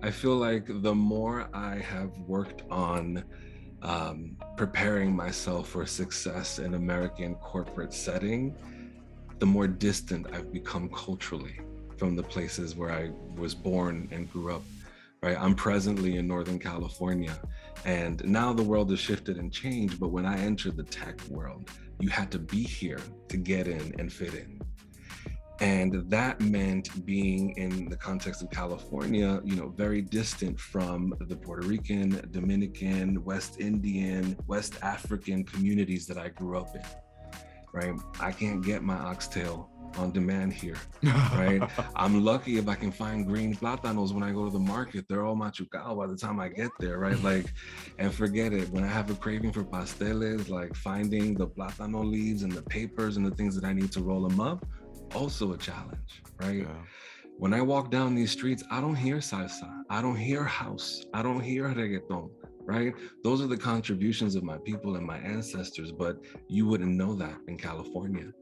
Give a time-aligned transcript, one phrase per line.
[0.00, 3.24] I feel like the more I have worked on
[3.82, 8.54] um, preparing myself for success in American corporate setting,
[9.40, 11.58] the more distant I've become culturally
[11.96, 14.62] from the places where I was born and grew up.
[15.20, 17.36] Right, I'm presently in Northern California,
[17.84, 19.98] and now the world has shifted and changed.
[19.98, 21.68] But when I entered the tech world,
[21.98, 24.57] you had to be here to get in and fit in
[25.60, 31.36] and that meant being in the context of california you know very distant from the
[31.36, 36.82] puerto rican dominican west indian west african communities that i grew up in
[37.72, 37.94] right?
[38.20, 41.62] I can't get my oxtail on demand here right?
[41.96, 45.06] I'm lucky if i can find green plátanos when i go to the market.
[45.08, 47.18] They're all machucado by the time i get there right?
[47.28, 47.46] Like
[47.98, 48.68] and forget it.
[48.70, 53.16] When i have a craving for pasteles like finding the plátano leaves and the papers
[53.16, 54.64] and the things that i need to roll them up
[55.14, 56.62] also a challenge, right?
[56.62, 56.82] Yeah.
[57.38, 61.22] When I walk down these streets, I don't hear salsa, I don't hear house, I
[61.22, 62.30] don't hear reggaeton,
[62.64, 62.92] right?
[63.22, 67.38] Those are the contributions of my people and my ancestors, but you wouldn't know that
[67.46, 68.32] in California.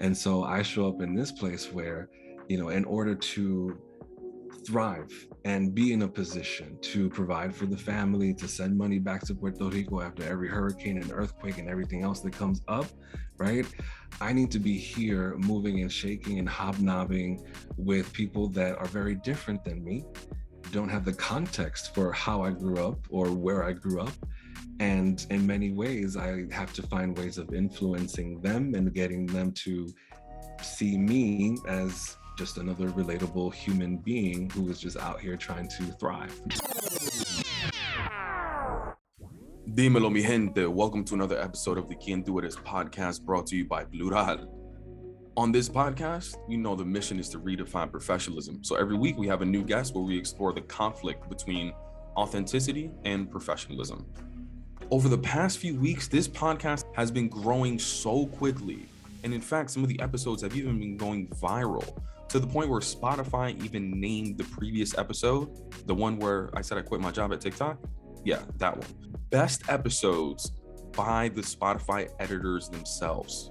[0.00, 2.10] And so I show up in this place where,
[2.48, 3.78] you know, in order to
[4.66, 9.22] thrive and be in a position to provide for the family, to send money back
[9.22, 12.86] to Puerto Rico after every hurricane and earthquake and everything else that comes up,
[13.38, 13.66] right?
[14.20, 17.44] I need to be here moving and shaking and hobnobbing
[17.76, 20.04] with people that are very different than me,
[20.70, 24.12] don't have the context for how I grew up or where I grew up.
[24.80, 29.52] And in many ways, I have to find ways of influencing them and getting them
[29.52, 29.92] to
[30.62, 35.84] see me as just another relatable human being who is just out here trying to
[35.92, 36.34] thrive.
[39.72, 40.68] Dímelo, mi gente.
[40.68, 43.84] Welcome to another episode of the Quien Do It Is podcast brought to you by
[43.84, 44.48] Plural.
[45.36, 48.64] On this podcast, you know the mission is to redefine professionalism.
[48.64, 51.72] So every week we have a new guest where we explore the conflict between
[52.16, 54.04] authenticity and professionalism.
[54.90, 58.88] Over the past few weeks, this podcast has been growing so quickly.
[59.22, 62.70] And in fact, some of the episodes have even been going viral to the point
[62.70, 65.50] where Spotify even named the previous episode,
[65.86, 67.78] the one where I said I quit my job at TikTok.
[68.24, 68.88] Yeah, that one.
[69.28, 70.50] Best episodes
[70.96, 73.50] by the Spotify editors themselves.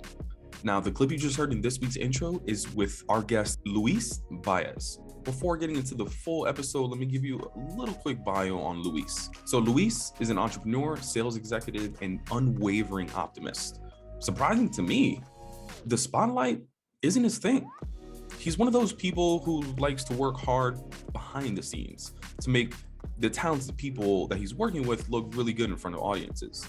[0.64, 4.24] Now, the clip you just heard in this week's intro is with our guest, Luis
[4.44, 4.97] Baez.
[5.24, 8.81] Before getting into the full episode, let me give you a little quick bio on
[8.81, 9.30] Luis.
[9.46, 13.80] So, Luis is an entrepreneur, sales executive, and unwavering optimist.
[14.18, 15.22] Surprising to me,
[15.86, 16.62] the spotlight
[17.03, 17.70] isn't his thing.
[18.41, 20.79] He's one of those people who likes to work hard
[21.13, 22.74] behind the scenes to make
[23.19, 26.68] the talented people that he's working with look really good in front of audiences.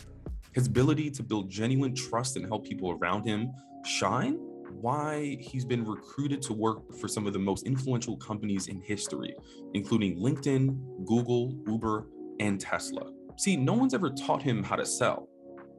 [0.52, 3.52] His ability to build genuine trust and help people around him
[3.86, 4.34] shine,
[4.82, 9.34] why he's been recruited to work for some of the most influential companies in history,
[9.72, 12.06] including LinkedIn, Google, Uber,
[12.38, 13.10] and Tesla.
[13.38, 15.26] See, no one's ever taught him how to sell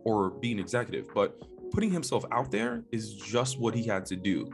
[0.05, 1.37] or be an executive, but
[1.69, 4.51] putting himself out there is just what he had to do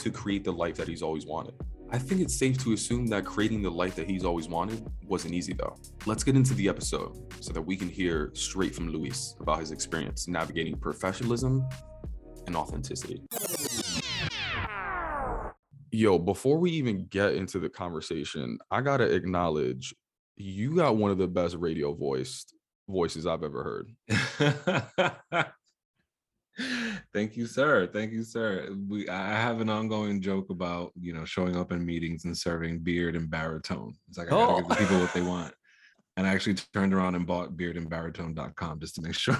[0.00, 1.54] to create the life that he's always wanted.
[1.90, 5.34] I think it's safe to assume that creating the life that he's always wanted wasn't
[5.34, 5.76] easy though.
[6.06, 9.72] Let's get into the episode so that we can hear straight from Luis about his
[9.72, 11.66] experience navigating professionalism
[12.46, 13.22] and authenticity.
[15.90, 19.92] Yo, before we even get into the conversation, I gotta acknowledge
[20.36, 22.54] you got one of the best radio voiced
[22.88, 25.46] voices I've ever heard.
[27.14, 27.88] Thank you, sir.
[27.92, 28.74] Thank you, sir.
[28.88, 32.80] We I have an ongoing joke about you know showing up in meetings and serving
[32.80, 33.94] beard and baritone.
[34.08, 34.56] It's like I gotta oh.
[34.60, 35.48] give the people what they want.
[35.52, 35.54] Oh.
[36.16, 39.38] And I actually turned around and bought beardandbaritone.com just to make sure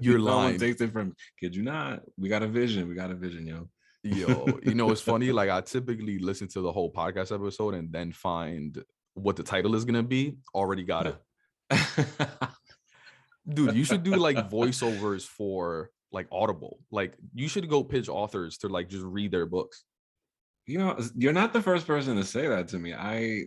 [0.00, 0.52] you're lying.
[0.52, 2.00] No takes it from kid you not.
[2.16, 2.88] We got a vision.
[2.88, 3.68] We got a vision, yo.
[4.02, 5.30] Yo, you know it's funny.
[5.30, 9.74] Like I typically listen to the whole podcast episode and then find what the title
[9.74, 10.38] is gonna be.
[10.54, 11.16] Already got it.
[13.46, 16.80] Dude, you should do like voiceovers for like Audible.
[16.90, 19.84] Like you should go pitch authors to like just read their books.
[20.66, 22.92] You know, you're not the first person to say that to me.
[22.92, 23.46] I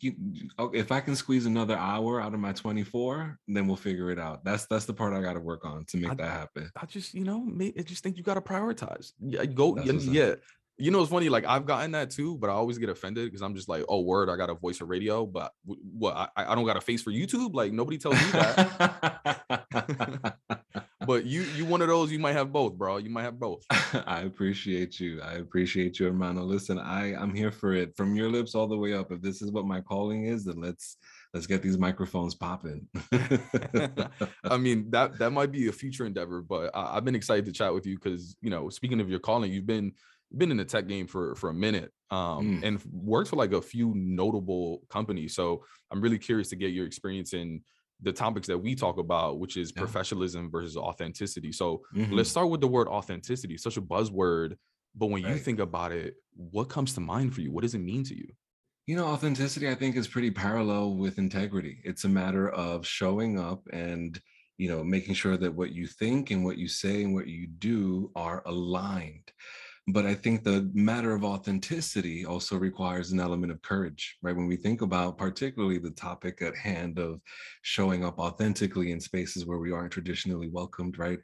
[0.00, 0.14] you,
[0.58, 4.18] oh, if I can squeeze another hour out of my 24, then we'll figure it
[4.18, 4.44] out.
[4.44, 6.70] That's that's the part I got to work on to make I, that happen.
[6.80, 9.12] I just, you know, I just think you got to prioritize.
[9.20, 9.76] Yeah, go.
[9.78, 10.34] Yeah, yeah,
[10.76, 11.28] you know, it's funny.
[11.28, 14.00] Like I've gotten that too, but I always get offended because I'm just like, oh,
[14.00, 16.16] word, I got a voice for radio, but what?
[16.36, 17.54] I, I don't got a face for YouTube.
[17.54, 18.96] Like nobody tells me that.
[21.06, 22.96] but you you one of those you might have both bro.
[22.98, 23.64] You might have both.
[24.06, 25.20] I appreciate you.
[25.20, 26.42] I appreciate you hermano.
[26.42, 27.96] Listen i i'm here for it.
[27.96, 29.12] From your lips all the way up.
[29.12, 30.96] If this is what my calling is then let's
[31.32, 32.86] let's get these microphones popping.
[34.44, 37.52] I mean that that might be a future endeavor but I, have been excited to
[37.52, 39.92] chat with you because you know speaking of your calling you've been
[40.36, 42.64] been in the tech game for for a minute um, mm.
[42.64, 45.34] and worked for like a few notable companies.
[45.34, 47.62] So I'm really curious to get your experience in
[48.02, 49.80] the topics that we talk about, which is yeah.
[49.80, 51.52] professionalism versus authenticity.
[51.52, 52.12] So mm-hmm.
[52.12, 54.56] let's start with the word authenticity, such a buzzword.
[54.94, 55.32] But when right.
[55.32, 57.50] you think about it, what comes to mind for you?
[57.50, 58.28] What does it mean to you?
[58.86, 61.80] You know, authenticity, I think, is pretty parallel with integrity.
[61.84, 64.20] It's a matter of showing up and,
[64.58, 67.46] you know, making sure that what you think and what you say and what you
[67.46, 69.32] do are aligned.
[69.86, 74.34] But I think the matter of authenticity also requires an element of courage, right?
[74.34, 77.20] When we think about particularly the topic at hand of
[77.60, 81.18] showing up authentically in spaces where we aren't traditionally welcomed, right?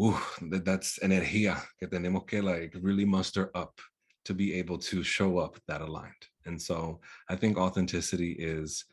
[0.00, 0.18] Ooh,
[0.50, 3.80] that, that's energía que tenemos que like really muster up
[4.26, 6.12] to be able to show up that aligned.
[6.44, 7.00] And so
[7.30, 8.84] I think authenticity is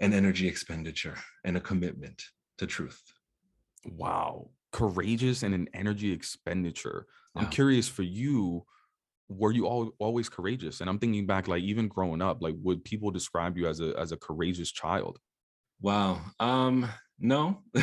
[0.00, 2.22] an energy expenditure and a commitment
[2.58, 3.00] to truth.
[3.86, 4.50] Wow.
[4.72, 7.06] Courageous and an energy expenditure.
[7.36, 8.64] I'm curious for you,
[9.28, 10.80] were you all, always courageous?
[10.80, 13.94] And I'm thinking back, like even growing up, like would people describe you as a
[13.98, 15.18] as a courageous child?
[15.80, 16.20] Wow.
[16.40, 16.88] Um,
[17.18, 17.62] no.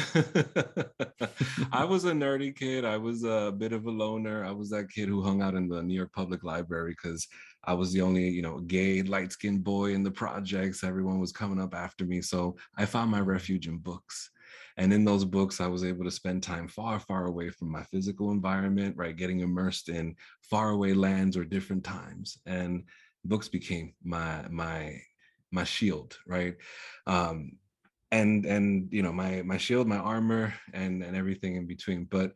[1.72, 2.86] I was a nerdy kid.
[2.86, 4.46] I was a bit of a loner.
[4.46, 7.28] I was that kid who hung out in the New York Public Library because
[7.64, 10.84] I was the only, you know, gay, light-skinned boy in the projects.
[10.84, 12.22] Everyone was coming up after me.
[12.22, 14.32] So I found my refuge in books.
[14.78, 17.84] And in those books, I was able to spend time far, far away from my
[17.84, 19.16] physical environment, right?
[19.16, 22.38] Getting immersed in faraway lands or different times.
[22.46, 22.84] And
[23.26, 25.00] books became my my
[25.52, 26.56] my shield, right?
[27.08, 27.54] Um,
[28.12, 32.06] and and you know my my shield, my armor, and and everything in between.
[32.06, 32.34] But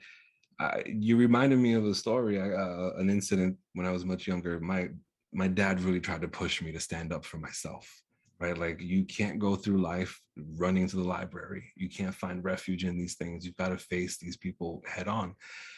[0.59, 4.59] I, you reminded me of a story, uh, an incident when I was much younger.
[4.59, 4.89] My
[5.33, 8.04] my dad really tried to push me to stand up for myself
[8.45, 8.57] right?
[8.57, 10.21] Like you can't go through life
[10.55, 11.71] running to the library.
[11.75, 13.45] You can't find refuge in these things.
[13.45, 15.35] You've got to face these people head on.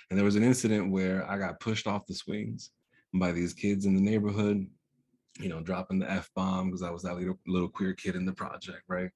[0.09, 2.71] And there was an incident where I got pushed off the swings
[3.13, 4.67] by these kids in the neighborhood,
[5.39, 8.25] you know, dropping the F bomb because I was that little, little queer kid in
[8.25, 9.11] the project, right?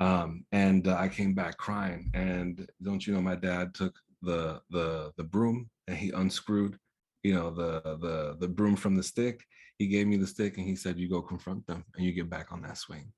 [0.00, 2.10] Um, and uh, I came back crying.
[2.14, 6.78] And don't you know, my dad took the the the broom and he unscrewed,
[7.22, 9.44] you know, the the the broom from the stick
[9.82, 12.30] he gave me the stick and he said, You go confront them and you get
[12.30, 13.12] back on that swing.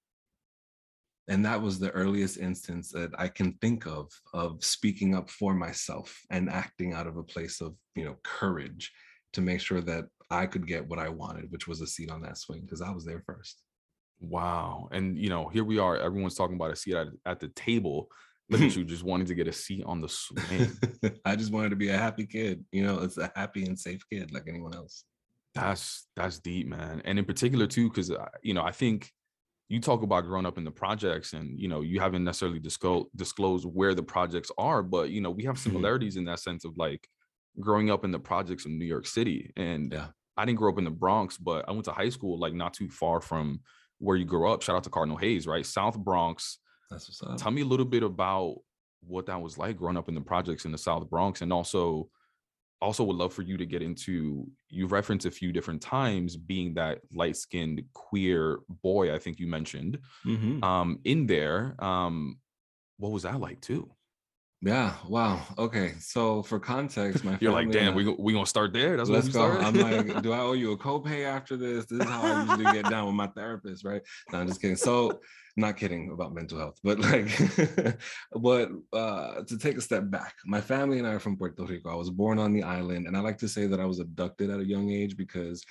[1.28, 5.55] And that was the earliest instance that I can think of of speaking up for
[5.55, 8.93] myself and acting out of a place of, you know, courage
[9.34, 12.22] to make sure that I could get what I wanted, which was a seat on
[12.22, 13.61] that swing because I was there first.
[14.20, 14.88] Wow.
[14.90, 15.99] And you know, here we are.
[15.99, 18.08] Everyone's talking about a seat at, at the table.
[18.49, 20.70] Look at you just wanting to get a seat on the swing.
[21.26, 22.64] I just wanted to be a happy kid.
[22.72, 25.05] You know, it's a happy and safe kid like anyone else.
[25.54, 27.02] That's that's deep, man.
[27.04, 28.10] And in particular too, because
[28.42, 29.10] you know, I think
[29.68, 33.08] you talk about growing up in the projects, and you know, you haven't necessarily disclosed
[33.16, 35.70] disclosed where the projects are, but you know, we have mm-hmm.
[35.70, 37.08] similarities in that sense of like
[37.60, 39.52] growing up in the projects in New York City.
[39.56, 40.08] And yeah.
[40.36, 42.74] I didn't grow up in the Bronx, but I went to high school like not
[42.74, 43.60] too far from
[43.98, 44.62] where you grew up.
[44.62, 45.64] Shout out to Cardinal Hayes, right?
[45.64, 46.58] South Bronx.
[46.90, 47.38] That's what's up.
[47.38, 48.56] Tell me a little bit about
[49.06, 52.08] what that was like growing up in the projects in the South Bronx, and also
[52.84, 56.75] also would love for you to get into you referenced a few different times being
[56.75, 60.62] that light-skinned queer boy i think you mentioned mm-hmm.
[60.62, 62.38] um in there um
[62.98, 63.90] what was that like too
[64.64, 64.94] yeah.
[65.08, 65.43] Wow.
[65.58, 65.94] Okay.
[65.99, 67.38] So for context, my family.
[67.43, 68.96] you're like, damn, we we gonna start there.
[68.96, 69.50] That's let's go.
[69.58, 71.87] I'm like, do I owe you a copay after this?
[71.87, 74.02] This is how I usually get down with my therapist, right?
[74.33, 74.76] No, I'm just kidding.
[74.76, 75.21] So,
[75.56, 77.28] not kidding about mental health, but like,
[78.33, 81.90] but uh, to take a step back, my family and I are from Puerto Rico.
[81.90, 84.50] I was born on the island, and I like to say that I was abducted
[84.50, 85.62] at a young age because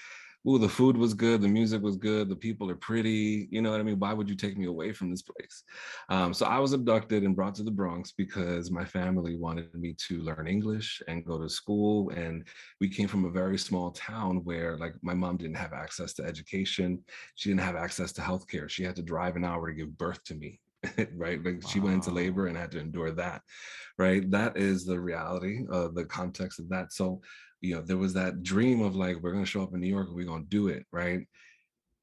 [0.47, 3.47] ooh, the food was good, the music was good, the people are pretty.
[3.51, 3.99] You know what I mean?
[3.99, 5.63] Why would you take me away from this place?
[6.09, 9.95] Um, so I was abducted and brought to the Bronx because my family wanted me
[10.07, 12.09] to learn English and go to school.
[12.11, 12.45] And
[12.81, 16.23] we came from a very small town where, like, my mom didn't have access to
[16.23, 17.03] education.
[17.35, 18.69] She didn't have access to healthcare.
[18.69, 20.59] She had to drive an hour to give birth to me.
[21.15, 21.69] right like wow.
[21.69, 23.41] she went into labor and had to endure that
[23.97, 27.21] right that is the reality of the context of that so
[27.63, 29.87] you know, there was that dream of like, we're going to show up in New
[29.87, 31.21] York and we're going to do it, right?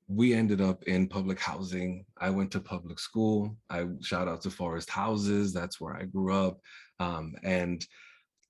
[0.09, 2.07] We ended up in public housing.
[2.19, 3.55] I went to public school.
[3.69, 5.52] I shout out to Forest Houses.
[5.52, 6.61] That's where I grew up.
[6.99, 7.87] Um, and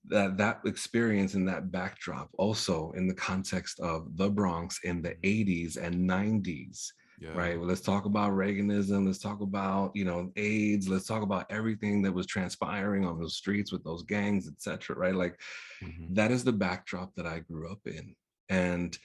[0.05, 5.15] that that experience and that backdrop also in the context of the Bronx in the
[5.23, 6.87] 80s and 90s
[7.21, 7.33] yeah.
[7.33, 7.57] right?
[7.57, 9.05] Well, let's talk about Reaganism.
[9.05, 10.89] Let's talk about you know AIDS.
[10.89, 14.95] Let's talk about everything that was transpiring on those streets with those gangs, etc.
[14.97, 15.15] Right?
[15.15, 15.39] Like
[15.83, 16.13] mm-hmm.
[16.15, 18.15] that is the backdrop that I grew up in,
[18.49, 18.97] and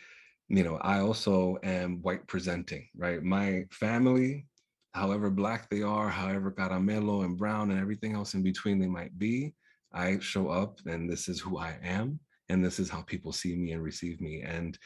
[0.49, 2.89] you know I also am white presenting.
[2.97, 3.23] Right?
[3.23, 4.47] My family,
[4.95, 9.17] however black they are, however caramelo and brown and everything else in between they might
[9.19, 9.53] be,
[9.93, 12.19] I show up and this is who I am.
[12.49, 14.79] and this is how people see me and receive me and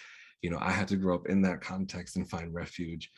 [0.42, 3.10] you know i had to grow up in that context and find refuge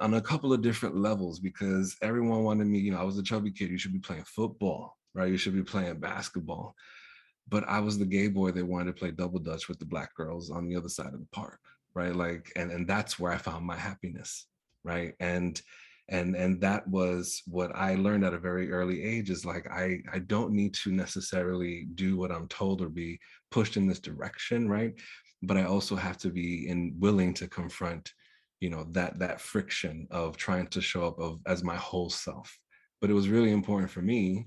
[0.00, 3.22] on a couple of different levels because everyone wanted me you know i was a
[3.22, 5.30] chubby kid you should be playing football right?
[5.30, 6.74] You should be playing basketball.
[7.48, 10.14] But i was the gay boy that wanted to play double dutch with the black
[10.14, 11.60] girls on the other side of the park
[11.94, 12.14] right?
[12.16, 14.46] Like and and that's where i found my happiness
[14.82, 15.14] right?
[15.20, 15.60] And
[16.10, 19.98] and and that was what i learned at a very early age is like i
[20.12, 23.18] i don't need to necessarily do what i'm told or be
[23.50, 24.92] pushed in this direction right
[25.46, 28.12] but i also have to be in willing to confront
[28.60, 32.58] you know that that friction of trying to show up of as my whole self.
[33.00, 34.46] But it was really important for me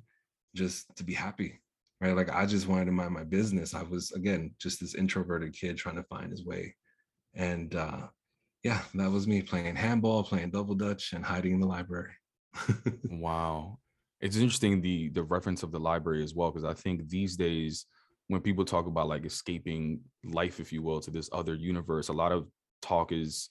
[0.55, 1.59] just to be happy
[2.01, 2.15] right?
[2.15, 3.73] Like i just wanted to mind my business.
[3.73, 6.75] I was again just this introverted kid trying to find his way.
[7.35, 8.07] And uh
[8.63, 12.13] yeah, that was me playing handball, playing double dutch, and hiding in the library.
[13.03, 13.77] wow,
[14.19, 17.85] it's interesting the the reference of the library as well because I think these days
[18.27, 22.13] when people talk about like escaping life, if you will, to this other universe, a
[22.13, 22.47] lot of
[22.81, 23.49] talk is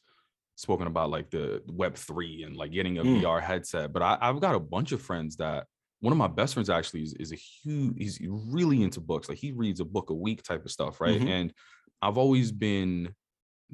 [0.56, 3.22] spoken about like the web three and like getting a mm.
[3.22, 3.92] VR headset.
[3.92, 5.66] But I, have got a bunch of friends that
[6.00, 9.28] one of my best friends actually is, is a huge he's really into books.
[9.28, 11.18] Like he reads a book a week type of stuff, right?
[11.18, 11.28] Mm-hmm.
[11.28, 11.52] And
[12.02, 13.14] I've always been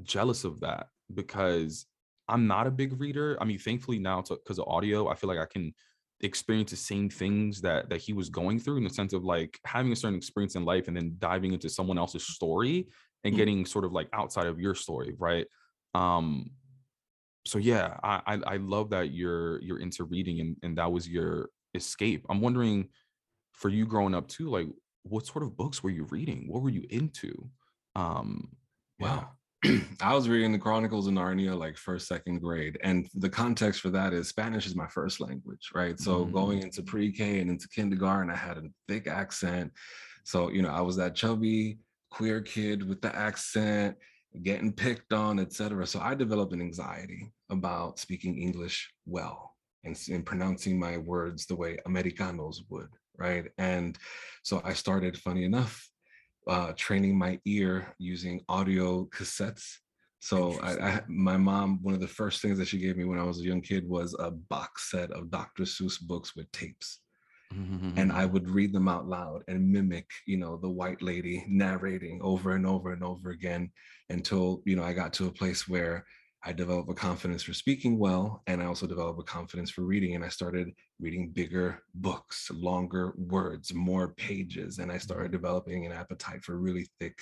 [0.02, 1.86] jealous of that because
[2.28, 3.36] I'm not a big reader.
[3.40, 5.74] I mean, thankfully now because of audio, I feel like I can
[6.22, 9.58] experience the same things that that he was going through in the sense of like
[9.66, 12.88] having a certain experience in life and then diving into someone else's story
[13.24, 13.38] and mm-hmm.
[13.38, 15.46] getting sort of like outside of your story, right?
[15.94, 16.50] Um
[17.44, 21.08] so yeah, I, I I love that you're you're into reading and, and that was
[21.08, 22.24] your escape.
[22.30, 22.88] I'm wondering
[23.52, 24.68] for you growing up too, like
[25.02, 26.46] what sort of books were you reading?
[26.48, 27.50] What were you into?
[27.96, 28.50] Um
[29.00, 29.24] yeah.
[30.00, 32.78] I was reading the Chronicles of Narnia like first, second grade.
[32.82, 35.98] And the context for that is Spanish is my first language, right?
[36.00, 36.32] So mm-hmm.
[36.32, 39.72] going into pre-K and into kindergarten, I had a thick accent.
[40.24, 41.78] So, you know, I was that chubby
[42.10, 43.96] queer kid with the accent,
[44.42, 45.86] getting picked on, etc.
[45.86, 49.54] So I developed an anxiety about speaking English well
[49.84, 53.46] and, and pronouncing my words the way Americanos would, right?
[53.58, 53.96] And
[54.42, 55.88] so I started, funny enough,
[56.48, 59.78] uh, training my ear using audio cassettes.
[60.20, 63.18] So I, I, my mom, one of the first things that she gave me when
[63.18, 65.64] I was a young kid was a box set of Dr.
[65.64, 67.00] Seuss books with tapes.
[67.52, 67.98] Mm-hmm.
[67.98, 72.20] And I would read them out loud and mimic, you know, the white lady narrating
[72.22, 73.70] over and over and over again
[74.10, 76.06] until, you know, I got to a place where
[76.44, 80.16] I developed a confidence for speaking well, and I also developed a confidence for reading.
[80.16, 85.42] And I started reading bigger books, longer words, more pages, and I started mm-hmm.
[85.42, 87.16] developing an appetite for really thick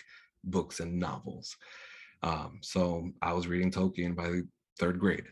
[0.45, 1.57] books and novels.
[2.23, 4.49] Um, so I was reading Tolkien by the
[4.79, 5.27] third grade,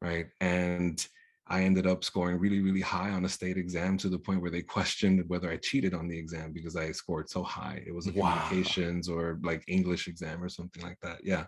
[0.00, 0.26] right?
[0.40, 1.06] And
[1.48, 4.50] I ended up scoring really, really high on a state exam to the point where
[4.50, 7.82] they questioned whether I cheated on the exam because I scored so high.
[7.86, 8.46] It was a wow.
[8.48, 11.20] communications or like English exam or something like that.
[11.22, 11.44] Yeah.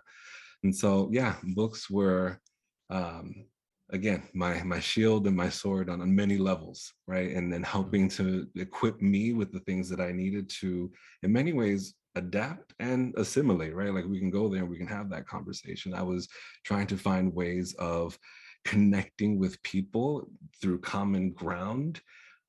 [0.63, 2.39] And so, yeah, books were,
[2.89, 3.45] um,
[3.91, 7.31] again, my my shield and my sword on, on many levels, right?
[7.31, 10.91] And then helping to equip me with the things that I needed to,
[11.23, 13.93] in many ways, adapt and assimilate, right?
[13.93, 15.93] Like we can go there and we can have that conversation.
[15.93, 16.27] I was
[16.65, 18.17] trying to find ways of
[18.65, 20.29] connecting with people
[20.61, 22.01] through common ground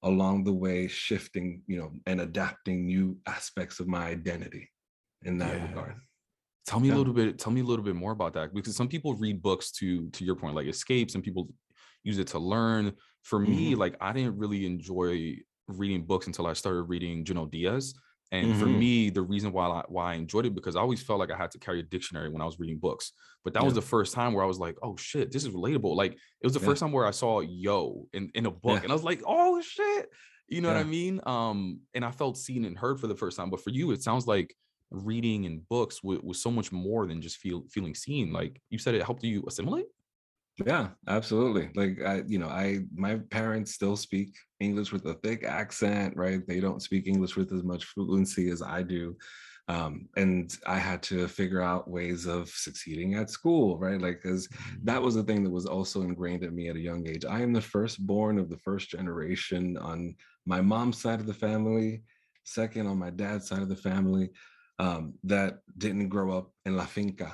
[0.03, 4.69] along the way shifting you know and adapting new aspects of my identity
[5.25, 5.69] in that yeah.
[5.69, 5.95] regard
[6.71, 6.95] Tell me yeah.
[6.95, 7.37] a little bit.
[7.37, 10.25] Tell me a little bit more about that because some people read books to to
[10.25, 11.11] your point, like escape.
[11.11, 11.49] Some people
[12.05, 12.93] use it to learn.
[13.23, 13.81] For me, mm-hmm.
[13.81, 17.95] like I didn't really enjoy reading books until I started reading Junot Diaz.
[18.31, 18.61] And mm-hmm.
[18.61, 21.33] for me, the reason why I, why I enjoyed it because I always felt like
[21.33, 23.15] I had to carry a dictionary when I was reading books.
[23.43, 23.65] But that yeah.
[23.65, 26.45] was the first time where I was like, "Oh shit, this is relatable." Like it
[26.45, 26.67] was the yeah.
[26.67, 28.83] first time where I saw "yo" in in a book, yeah.
[28.85, 30.09] and I was like, "Oh shit,"
[30.47, 31.21] you know what I mean?
[31.27, 33.51] Um, and I felt seen and heard for the first time.
[33.51, 34.55] But for you, it sounds like
[34.91, 38.79] reading and books was, was so much more than just feel feeling seen like you
[38.79, 39.87] said it helped you assimilate?
[40.65, 45.45] Yeah absolutely like i you know i my parents still speak english with a thick
[45.45, 46.47] accent right?
[46.47, 49.17] They don't speak english with as much fluency as i do
[49.69, 54.01] um, and i had to figure out ways of succeeding at school right?
[54.01, 54.85] Like because mm-hmm.
[54.85, 57.25] that was the thing that was also ingrained in me at a young age.
[57.25, 62.03] I am the firstborn of the first generation on my mom's side of the family
[62.45, 64.31] second on my dad's side of the family
[64.81, 67.31] um, that didn't grow up in La Finca,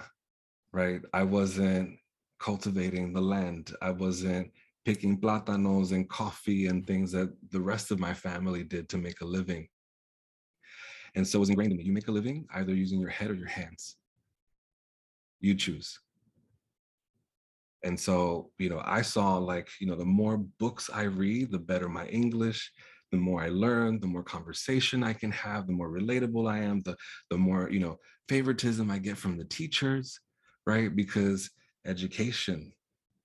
[0.72, 1.00] right?
[1.14, 1.96] I wasn't
[2.40, 3.72] cultivating the land.
[3.80, 4.50] I wasn't
[4.84, 9.20] picking plátanos and coffee and things that the rest of my family did to make
[9.20, 9.68] a living.
[11.14, 11.84] And so it was ingrained in me.
[11.84, 13.94] You make a living either using your head or your hands.
[15.38, 16.00] You choose.
[17.84, 21.60] And so, you know, I saw like, you know, the more books I read, the
[21.60, 22.72] better my English,
[23.12, 26.82] the more I learn, the more conversation I can have, the more relatable I am,
[26.82, 26.96] the,
[27.30, 27.98] the more, you know,
[28.28, 30.18] favoritism I get from the teachers,
[30.66, 30.94] right?
[30.94, 31.50] Because
[31.86, 32.72] education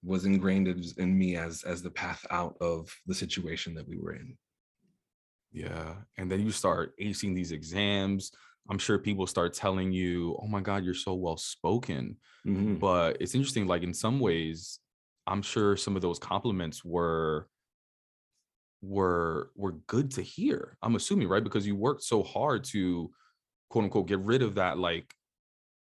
[0.03, 4.13] was ingrained in me as as the path out of the situation that we were
[4.13, 4.35] in.
[5.51, 5.95] Yeah.
[6.17, 8.31] And then you start acing these exams.
[8.69, 12.17] I'm sure people start telling you, oh my God, you're so well spoken.
[12.47, 12.75] Mm-hmm.
[12.75, 14.79] But it's interesting, like in some ways,
[15.27, 17.47] I'm sure some of those compliments were
[18.81, 20.77] were were good to hear.
[20.81, 21.43] I'm assuming, right?
[21.43, 23.11] Because you worked so hard to
[23.69, 25.13] quote unquote get rid of that like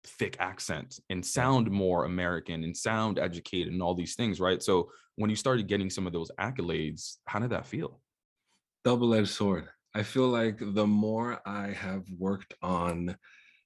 [0.05, 4.63] thick accent and sound more American and sound educated and all these things, right?
[4.63, 8.01] So when you started getting some of those accolades, how did that feel?
[8.85, 9.69] Double-edged sword.
[9.95, 13.17] I feel like the more I have worked on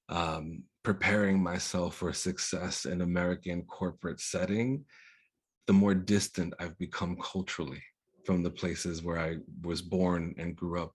[0.09, 4.83] um, preparing myself for success in American corporate setting,
[5.67, 7.81] the more distant I've become culturally
[8.25, 10.93] from the places where I was born and grew up.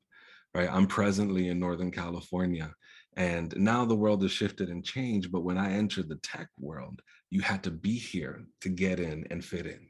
[0.54, 0.68] Right.
[0.70, 2.74] I'm presently in Northern California.
[3.16, 5.30] And now the world has shifted and changed.
[5.30, 9.26] But when I entered the tech world, you had to be here to get in
[9.30, 9.88] and fit in.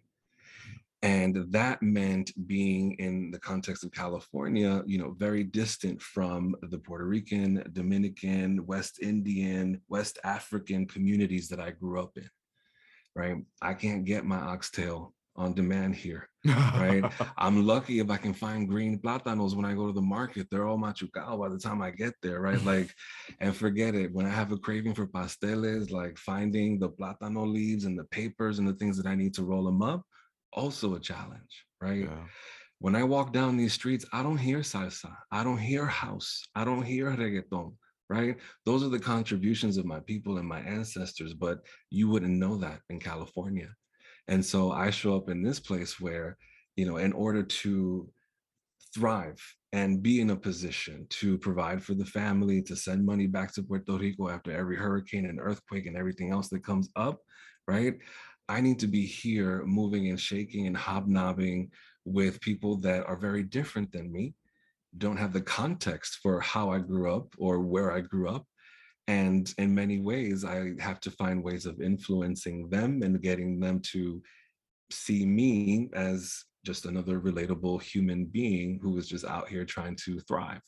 [1.03, 6.79] And that meant being in the context of California, you know, very distant from the
[6.79, 12.29] Puerto Rican, Dominican, West Indian, West African communities that I grew up in.
[13.17, 13.37] Right.
[13.63, 17.03] I can't get my oxtail on demand here, right?
[17.39, 20.47] I'm lucky if I can find green plátanos when I go to the market.
[20.51, 22.61] They're all machucado by the time I get there, right?
[22.71, 22.95] Like,
[23.41, 24.13] and forget it.
[24.13, 28.59] When I have a craving for pasteles, like finding the plátano leaves and the papers
[28.59, 30.03] and the things that I need to roll them up,
[30.53, 32.05] also a challenge, right?
[32.05, 32.27] Yeah.
[32.79, 35.15] When I walk down these streets, I don't hear salsa.
[35.33, 36.43] I don't hear house.
[36.55, 37.73] I don't hear reggaeton
[38.11, 38.37] right?
[38.67, 42.81] Those are the contributions of my people and my ancestors, but you wouldn't know that
[42.91, 43.69] in California.
[44.31, 46.39] And so I show up in this place where,
[46.77, 48.09] you know, in order to
[48.95, 49.41] thrive
[49.73, 53.63] and be in a position to provide for the family, to send money back to
[53.63, 57.19] Puerto Rico after every hurricane and earthquake and everything else that comes up,
[57.67, 57.99] right?
[58.49, 61.71] I need to be here moving and shaking and hobnobbing
[62.05, 64.35] with people that are very different than me,
[64.97, 68.47] don't have the context for how I grew up or where I grew up,
[69.09, 73.81] and in many ways i have to find ways of influencing them and getting them
[73.81, 74.23] to
[74.91, 80.21] see me as just another relatable human being who is just out here trying to
[80.21, 80.61] thrive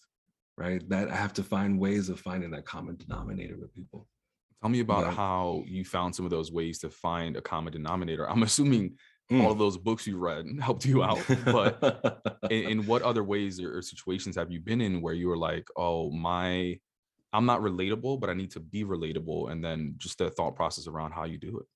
[0.57, 4.07] right that i have to find ways of finding that common denominator with people
[4.63, 5.11] tell me about yeah.
[5.13, 8.97] how you found some of those ways to find a common denominator i'm assuming
[9.31, 9.43] mm.
[9.43, 13.61] all of those books you read helped you out but in, in, what other ways
[13.61, 16.79] or, or situations have you been in where you were like oh my
[17.33, 19.51] I'm not relatable, but I need to be relatable.
[19.51, 21.67] And then just the thought process around how you do it.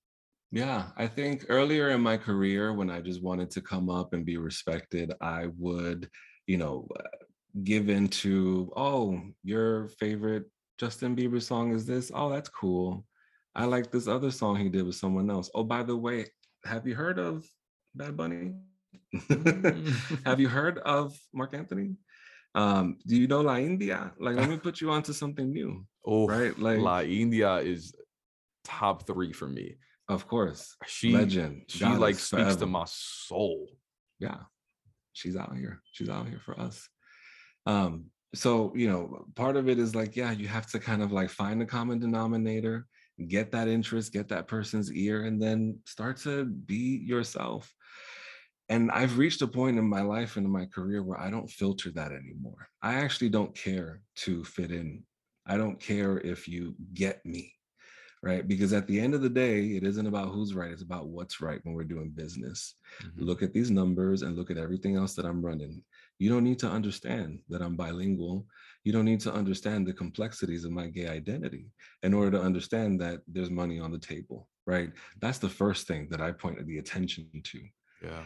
[0.51, 4.25] Yeah, I think earlier in my career, when I just wanted to come up and
[4.25, 6.09] be respected, I would,
[6.45, 6.87] you know,
[7.63, 10.45] give into, oh, your favorite
[10.77, 12.11] Justin Bieber song is this.
[12.13, 13.05] Oh, that's cool.
[13.55, 15.49] I like this other song he did with someone else.
[15.55, 16.27] Oh, by the way,
[16.63, 17.45] have you heard of
[17.95, 18.53] Bad Bunny?
[19.13, 20.25] Mm.
[20.25, 21.95] have you heard of Marc Anthony?
[22.57, 24.11] Um, do you know La India?
[24.19, 25.85] Like, let me put you onto something new.
[26.03, 26.57] Oh, right.
[26.57, 27.93] Like La India is
[28.63, 29.75] top three for me.
[30.09, 30.75] Of course.
[30.87, 31.65] She legend.
[31.67, 32.59] She like speaks forever.
[32.59, 33.67] to my soul.
[34.19, 34.39] Yeah.
[35.13, 35.83] She's out here.
[35.91, 36.89] She's out here for us.
[37.67, 41.11] Um, so you know, part of it is like, yeah, you have to kind of
[41.11, 42.87] like find a common denominator,
[43.27, 47.71] get that interest, get that person's ear, and then start to be yourself
[48.69, 51.49] and I've reached a point in my life and in my career where I don't
[51.49, 52.69] filter that anymore.
[52.81, 55.03] I actually don't care to fit in.
[55.45, 57.53] I don't care if you get me,
[58.21, 58.45] right?
[58.45, 61.39] Because at the end of the day, it isn't about who's right, it's about what's
[61.39, 62.75] right when we're doing business.
[63.01, 63.23] Mm-hmm.
[63.23, 65.81] Look at these numbers and look at everything else that I'm running.
[66.19, 68.45] You don't need to understand that I'm bilingual.
[68.83, 71.67] You don't need to understand the complexities of my gay identity
[72.03, 74.91] in order to understand that there's money on the table, right?
[75.21, 77.59] That's the first thing that I point the attention to.
[78.03, 78.23] Yeah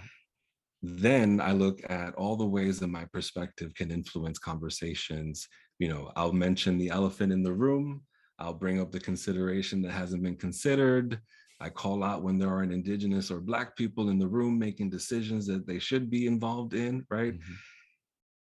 [0.82, 5.48] then I look at all the ways that my perspective can influence conversations.
[5.80, 8.02] You know, I'll mention the elephant in the room.
[8.40, 11.20] I'll bring up the consideration that hasn't been considered.
[11.60, 14.90] I call out when there are an indigenous or black people in the room making
[14.90, 17.36] decisions that they should be involved in, right?
[17.36, 17.54] Mm-hmm.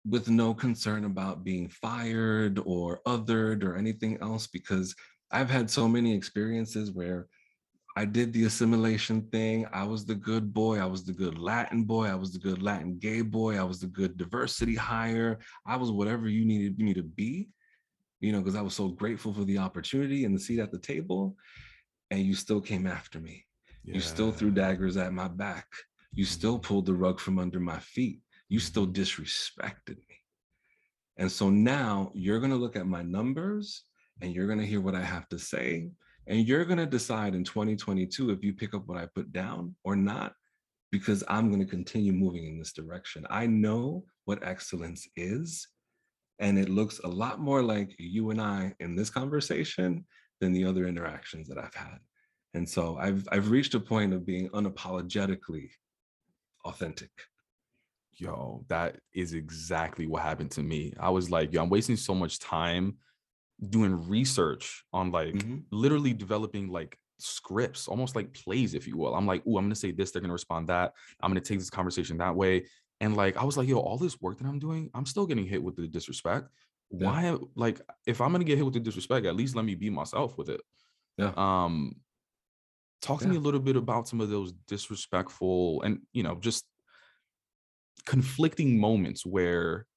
[0.09, 4.95] With no concern about being fired or othered or anything else, because
[5.31, 7.27] I've had so many experiences where
[7.95, 9.65] I did the assimilation thing.
[9.71, 10.79] I was the good boy.
[10.79, 12.07] I was the good Latin boy.
[12.07, 13.57] I was the good Latin gay boy.
[13.57, 15.39] I was the good diversity hire.
[15.65, 17.47] I was whatever you needed me to be,
[18.19, 20.79] you know, because I was so grateful for the opportunity and the seat at the
[20.79, 21.37] table.
[22.11, 23.45] And you still came after me.
[23.85, 23.95] Yeah.
[23.95, 25.67] You still threw daggers at my back.
[26.11, 26.67] You still mm-hmm.
[26.67, 29.01] pulled the rug from under my feet you still Mm-hmm.
[29.01, 30.17] disrespected me.
[31.17, 33.83] And so now you're going to look at my numbers
[34.21, 35.89] and you're going to hear what I have to say.
[36.27, 39.75] And you're going to decide in 2022 if you pick up what I put down
[39.83, 40.33] or not,
[40.91, 43.25] because I'm going to continue moving in this direction.
[43.29, 45.67] I know what excellence is.
[46.39, 50.05] And it looks a lot more like you and I in this conversation
[50.41, 51.99] than the other interactions that I've had.
[52.53, 55.69] And so I've I've reached a point of being unapologetically
[56.63, 57.11] authentic.
[58.13, 60.93] Yo, that is exactly what happened to me.
[60.99, 62.95] I was like, yo, I'm wasting so much time
[63.69, 65.63] doing research on like Mhm.
[65.71, 69.15] literally developing like scripts, almost like plays, if you will.
[69.15, 70.93] I'm like, oh, I'm gonna say this, they're gonna respond that.
[71.21, 72.67] I'm gonna take this conversation that way.
[73.01, 75.45] And like, I was like, yo, all this work that I'm doing, I'm still getting
[75.45, 76.49] hit with the disrespect.
[76.91, 77.07] Yeah.
[77.07, 79.89] Why, like, if I'm gonna get hit with the disrespect, at least let me be
[79.89, 80.61] myself with it.
[81.17, 81.33] Yeah.
[81.37, 82.01] Um,
[83.01, 86.65] talk to me a little bit about some of those disrespectful and you know just
[88.05, 89.87] conflicting moments where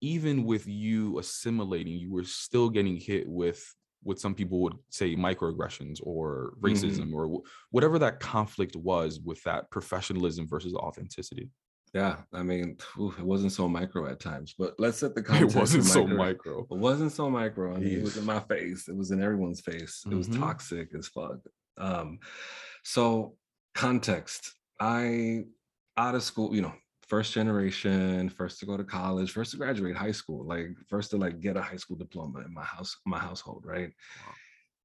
[0.00, 5.16] even with you assimilating you were still getting hit with what some people would say
[5.16, 11.50] microaggressions or racism or wh- whatever that conflict was with that professionalism versus authenticity
[11.94, 12.16] Yeah.
[12.32, 15.56] I mean, ooh, it wasn't so micro at times, but let's set the context.
[15.56, 16.16] it wasn't of so micro.
[16.16, 17.74] micro It wasn't so micro.
[17.74, 18.88] I mean, it was in my face.
[18.88, 20.04] It was in everyone's face.
[20.10, 20.38] It was Mhm.
[20.38, 21.38] toxic as fuck.
[21.78, 22.18] Um,
[22.84, 23.34] so
[23.74, 24.54] context.
[24.78, 25.44] I
[25.96, 26.74] out of school, you know,
[27.08, 31.16] first generation, first to go to college, first to graduate high school, like first to
[31.16, 33.90] like get a high school diploma in my house, my household, right?
[34.26, 34.34] Wow.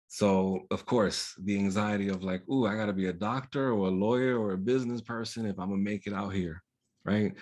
[0.08, 3.92] So of course, the anxiety of like, ooh, I gotta be a doctor or a
[3.92, 6.62] lawyer or a business person if I'm gonna make it out here,
[7.04, 7.34] right?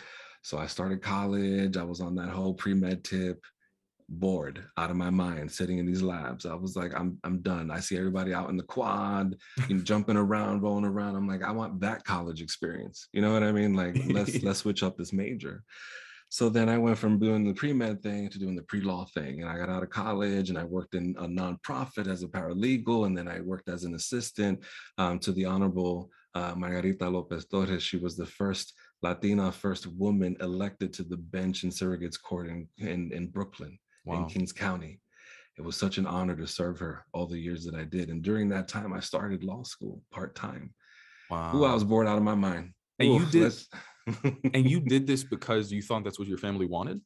[0.41, 1.77] So I started college.
[1.77, 3.43] I was on that whole pre-med tip,
[4.11, 6.45] bored out of my mind, sitting in these labs.
[6.45, 7.71] I was like, I'm I'm done.
[7.71, 9.35] I see everybody out in the quad,
[9.67, 11.15] you know, jumping around, rolling around.
[11.15, 13.07] I'm like, I want that college experience.
[13.13, 13.73] You know what I mean?
[13.73, 15.63] Like, let's let's switch up this major.
[16.29, 19.41] So then I went from doing the pre-med thing to doing the pre-law thing.
[19.41, 23.05] And I got out of college and I worked in a nonprofit as a paralegal.
[23.05, 24.63] And then I worked as an assistant
[24.97, 27.83] um, to the Honorable uh, Margarita Lopez Torres.
[27.83, 32.67] She was the first Latina, first woman elected to the bench in surrogates court in,
[32.77, 34.99] in, in Brooklyn, in Kings County.
[35.57, 38.09] It was such an honor to serve her all the years that I did.
[38.09, 40.73] And during that time, I started law school part-time.
[41.29, 42.73] wow Ooh, I was bored out of my mind.
[42.99, 43.53] And you did-
[44.53, 47.01] and you did this because you thought that's what your family wanted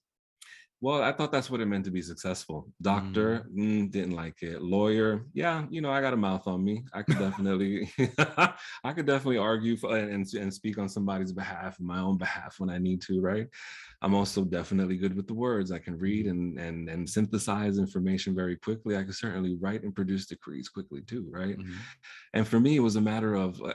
[0.81, 2.69] Well, I thought that's what it meant to be successful.
[2.81, 4.62] Doctor, mm, didn't like it.
[4.62, 6.84] Lawyer, yeah, you know, I got a mouth on me.
[6.93, 7.89] I could definitely,
[8.84, 12.69] I could definitely argue for, and and speak on somebody's behalf, my own behalf when
[12.69, 13.19] I need to.
[13.21, 13.47] Right.
[14.06, 15.72] I'm also definitely good with the words.
[15.72, 18.96] I can read and and and synthesize information very quickly.
[18.96, 21.28] I can certainly write and produce decrees quickly too.
[21.30, 21.58] Right.
[21.58, 21.74] Mhm.
[22.36, 23.62] And for me, it was a matter of.
[23.62, 23.74] Uh,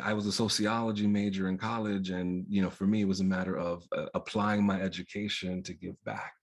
[0.00, 3.32] I was a sociology major in college, and you know, for me, it was a
[3.36, 6.34] matter of uh, applying my education to give back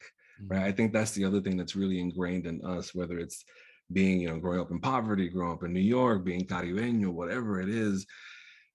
[0.47, 3.43] right i think that's the other thing that's really ingrained in us whether it's
[3.91, 7.59] being you know growing up in poverty growing up in new york being caribeño whatever
[7.59, 8.05] it is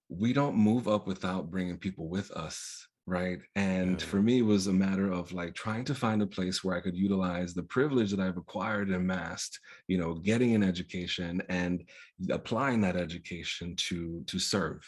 [0.09, 3.39] we don't move up without bringing people with us right?
[3.55, 4.07] And Yeah.
[4.07, 6.81] for me it was a matter of like trying to find a place where i
[6.81, 11.87] could utilize the privilege that i've acquired and amassed you know getting an education and
[12.31, 14.83] applying that education to to serve.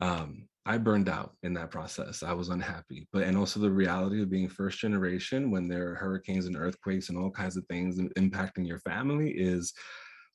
[0.00, 2.22] Um i burned out in that process.
[2.22, 3.08] I was unhappy.
[3.12, 7.08] But and also the reality of being first generation when there are hurricanes and earthquakes
[7.08, 9.72] and all kinds of things impacting your family is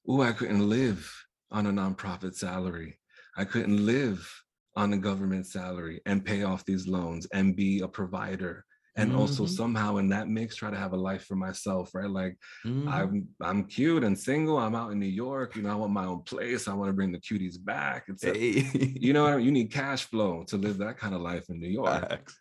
[0.10, 1.10] oh i couldn't live
[1.52, 3.00] on a nonprofit salary.
[3.38, 4.28] I couldn't live
[4.76, 9.44] on a government salary and pay off these loans and be a provider and also
[9.44, 9.50] Mhm.
[9.50, 12.88] somehow in that mix try to have a life for myself right like Mhm.
[12.88, 14.58] I'm I'm cute and single.
[14.58, 15.56] I'm out in New York.
[15.56, 16.68] You know, I want my own place.
[16.68, 18.06] I want to bring the cuties back.
[18.08, 18.70] It's Hey.
[19.06, 19.46] you know what I mean?
[19.48, 22.08] You need cash flow to live that kind of life in New York.
[22.10, 22.40] Facts.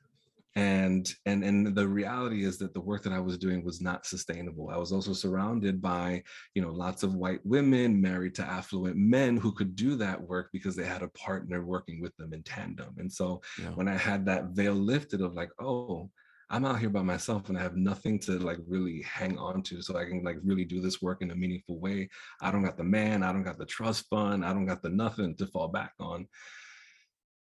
[0.55, 4.05] And and and the reality is that the work that I was doing was not
[4.05, 4.69] sustainable.
[4.69, 6.23] I was also surrounded by,
[6.55, 10.51] you know, lots of white women married to affluent men who could do that work
[10.53, 12.95] because they had a partner working with them in tandem.
[12.99, 13.71] And so Yeah.
[13.71, 16.11] when I had that veil lifted of like, oh,
[16.51, 19.81] I'm out here by myself and I have nothing to like really hang on to
[19.81, 22.11] so I can like really do this work in a meaningful way.
[22.43, 24.91] I don't got the man, I don't got the trust fund, I don't got the
[24.91, 26.29] nothing to fall back on.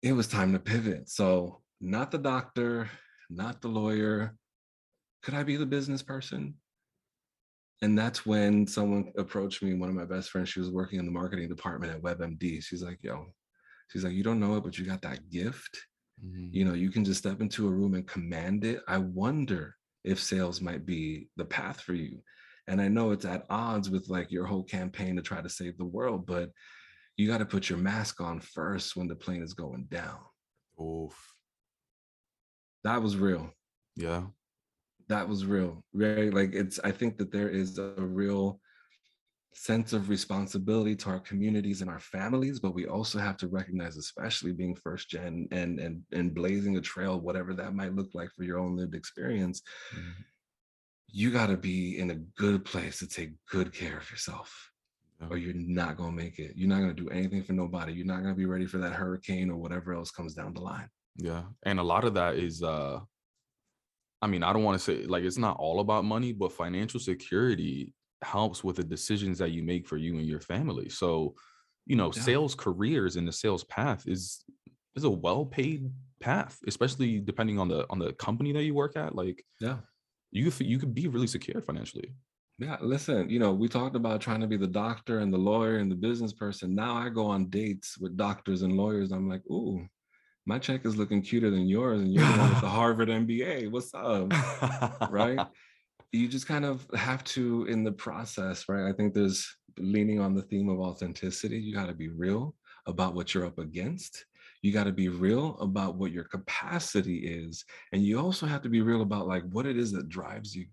[0.02, 1.10] It was time to pivot.
[1.10, 2.90] So, not the doctor,
[3.30, 4.36] not the lawyer.
[5.24, 6.56] Could I be the business person?
[7.82, 11.06] And that's when someone approached me, one of my best friends, she was working in
[11.06, 12.64] the marketing department at WebMD.
[12.64, 13.34] She's like, yo,
[13.88, 15.78] she's like, you don't know it, but you got that gift
[16.24, 16.54] Mhm.
[16.54, 20.20] you know you can just step into a room and command it i wonder if
[20.20, 22.22] sales might be the path for you
[22.68, 25.78] and i know it's at odds with like your whole campaign to try to save
[25.78, 26.52] the world but
[27.18, 30.20] you got to put your mask on first when the plane is going down
[30.80, 31.31] Oof.
[32.84, 33.52] That was real.
[33.96, 34.24] Yeah.
[35.08, 35.84] That was real.
[35.94, 38.60] Very like it's I think that there is a real
[39.54, 43.98] sense of responsibility to our communities and our families but we also have to recognize
[43.98, 48.30] especially being first gen and and and blazing a trail whatever that might look like
[48.32, 49.62] for your own lived experience
[49.94, 50.22] mm-hmm.
[51.10, 54.72] you got to be in a good place to take good care of yourself
[55.30, 57.92] or you're not going to make it you're not going to do anything for nobody
[57.92, 60.62] you're not going to be ready for that hurricane or whatever else comes down the
[60.62, 63.00] line yeah and a lot of that is uh
[64.22, 67.00] I mean, I don't want to say like it's not all about money, but financial
[67.00, 67.94] security
[68.24, 70.90] helps with the decisions that you make for you and your family.
[70.90, 71.34] So,
[71.88, 72.22] you know, yeah.
[72.22, 74.44] sales careers and the sales path is
[74.96, 79.16] is a well-paid path, especially depending on the on the company that you work at.
[79.16, 79.78] Like, yeah,
[80.30, 82.14] you you could be really secure financially.
[82.60, 85.78] Yeah, listen, you know, we talked about trying to be the doctor and the lawyer
[85.78, 86.76] and the business person.
[86.76, 89.12] Now I go on dates with doctors and lawyers.
[89.12, 89.84] I'm like, ooh,
[90.46, 93.72] my check is looking cuter than yours, and you're the one with the Harvard MBA.
[93.72, 94.32] What's up?
[95.12, 95.40] right?
[96.12, 100.36] you just kind of have to in the process right i think there's leaning on
[100.36, 102.56] the theme of authenticity you got to be real
[102.88, 104.26] about what you're up against
[104.62, 108.70] you got to be real about what your capacity is and you also have to
[108.70, 110.66] be real about like what it is that drives you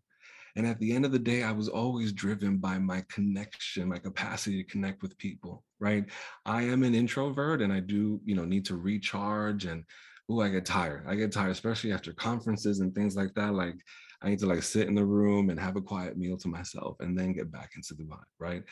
[0.56, 3.98] and at the end of the day i was always driven by my connection my
[3.98, 6.06] capacity to connect with people right
[6.46, 9.84] i am an introvert and i do you know need to recharge and
[10.30, 13.76] oh i get tired i get tired especially after conferences and things like that like
[14.20, 16.96] I need to like sit in the room and have a quiet meal to myself
[17.00, 18.62] and then get back into the vibe, right?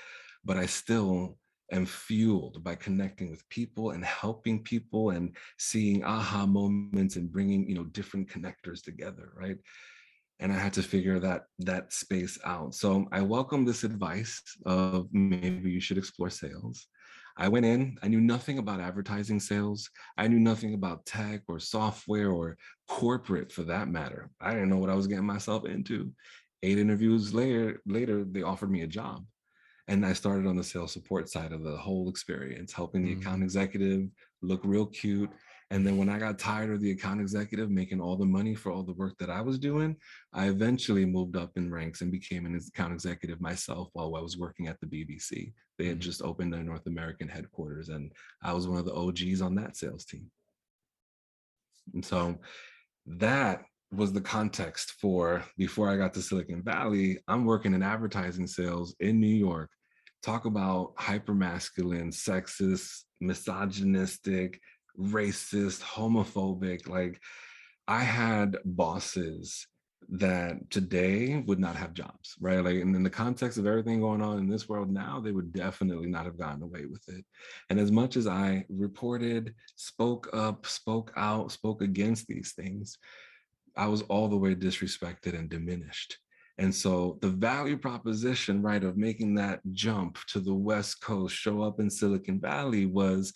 [0.45, 1.39] But I still
[1.73, 7.69] am fueled by connecting with people and helping people and seeing aha moments and bringing,
[7.69, 9.57] you know, different connectors together, right?
[10.41, 12.75] And I had to figure that that space out.
[12.75, 16.87] So I welcome this advice of maybe you should explore sales.
[17.39, 19.91] I went in, I knew nothing about advertising sales.
[20.17, 22.57] I knew nothing about tech or software or
[22.89, 24.31] corporate for that matter.
[24.41, 26.13] I didn't know what I was getting myself into.
[26.63, 29.25] Eight interviews later, later they offered me a job.
[29.89, 33.21] And I started on the sales support side of the whole experience, helping the mm-hmm.
[33.21, 34.09] account executive
[34.43, 35.31] look real cute
[35.71, 38.71] and then when I got tired of the account executive making all the money for
[38.71, 39.97] all the work that I was doing,
[40.33, 44.39] I eventually moved up in ranks and became an account executive myself while I was
[44.39, 45.53] working at the BBC.
[45.77, 46.01] They had mm-hmm.
[46.01, 49.77] just opened their North American headquarters, and I was one of the OGs on that
[49.77, 50.31] sales team.
[51.95, 52.39] And so
[53.07, 57.19] that was the context for before I got to Silicon Valley.
[57.27, 59.71] I'm working in advertising sales in New York.
[60.23, 64.61] Talk about hyper masculine, sexist, misogynistic,
[64.99, 66.89] racist, homophobic.
[66.89, 67.21] Like
[67.89, 69.67] I had bosses
[70.09, 72.63] that today would not have jobs, right?
[72.63, 75.53] Like, and in the context of everything going on in this world now, they would
[75.53, 77.25] definitely not have gotten away with it.
[77.71, 82.99] And as much as I reported, spoke up, spoke out, spoke against these things,
[83.77, 86.19] I was all the way disrespected and diminished.
[86.59, 91.63] And so the value proposition, right, of making that jump to the West Coast, show
[91.63, 93.33] up in Silicon Valley was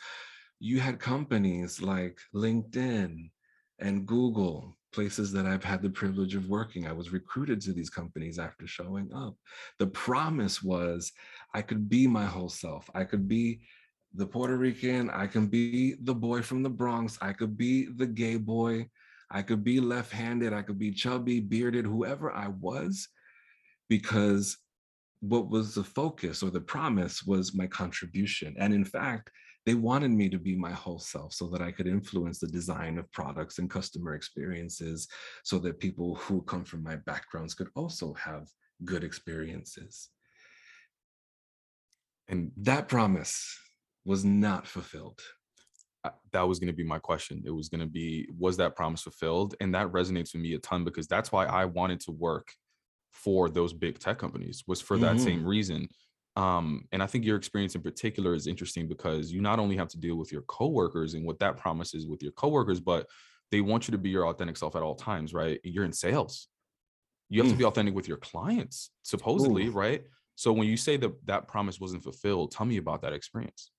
[0.60, 3.30] you had companies like LinkedIn
[3.78, 6.86] and Google, places that I've had the privilege of working.
[6.86, 9.36] I was recruited to these companies after showing up.
[9.78, 11.12] The promise was
[11.54, 12.90] I could be my whole self.
[12.94, 13.60] I could be
[14.14, 18.06] the Puerto Rican, I can be the boy from the Bronx, I could be the
[18.06, 18.88] gay boy,
[19.30, 23.08] I could be left handed, I could be chubby, bearded, whoever I was,
[23.88, 24.58] because
[25.20, 28.56] what was the focus or the promise was my contribution.
[28.58, 29.30] And in fact,
[29.66, 32.98] they wanted me to be my whole self so that I could influence the design
[32.98, 35.06] of products and customer experiences
[35.44, 38.48] so that people who come from my backgrounds could also have
[38.84, 40.08] good experiences.
[42.28, 43.58] And that promise
[44.04, 45.20] was not fulfilled.
[46.32, 47.42] That was going to be my question.
[47.44, 49.54] It was going to be, was that promise fulfilled?
[49.60, 52.48] And that resonates with me a ton because that's why I wanted to work
[53.12, 55.24] for those big tech companies was for that mm-hmm.
[55.24, 55.88] same reason
[56.36, 59.88] um, and I think your experience in particular is interesting because you not only have
[59.88, 63.06] to deal with your coworkers and what that promises with your coworkers, but
[63.50, 65.60] they want you to be your authentic self at all times, right?
[65.64, 66.48] You're in sales.
[67.28, 67.54] You have mm.
[67.54, 69.72] to be authentic with your clients, supposedly, Ooh.
[69.72, 70.04] right?
[70.36, 73.70] So when you say that that promise wasn't fulfilled, tell me about that experience.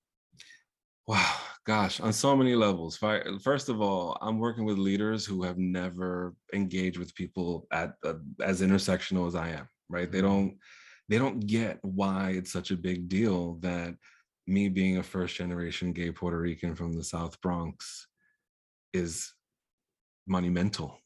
[1.08, 1.34] Wow,
[1.66, 2.96] gosh, on so many levels.
[3.42, 8.14] First of all, I'm working with leaders who have never engaged with people at uh,
[8.40, 10.10] as intersectional as I am, right?
[10.10, 10.28] They mm-hmm.
[10.28, 10.58] don't
[11.12, 13.94] they don't get why it's such a big deal that
[14.46, 18.06] me being a first generation gay Puerto Rican from the South Bronx
[18.94, 19.34] is
[20.26, 20.96] monumental,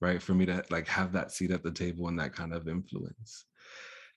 [0.00, 0.22] right?
[0.22, 3.46] For me to like have that seat at the table and that kind of influence.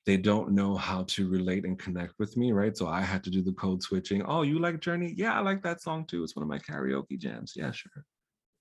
[0.06, 2.78] They don't know how to relate and connect with me, right?
[2.78, 4.22] So I had to do the code switching.
[4.22, 5.16] Oh, you like Journey?
[5.18, 6.24] Yeah, I like that song too.
[6.24, 7.54] It's one of my karaoke jams.
[7.56, 8.06] Yeah, sure.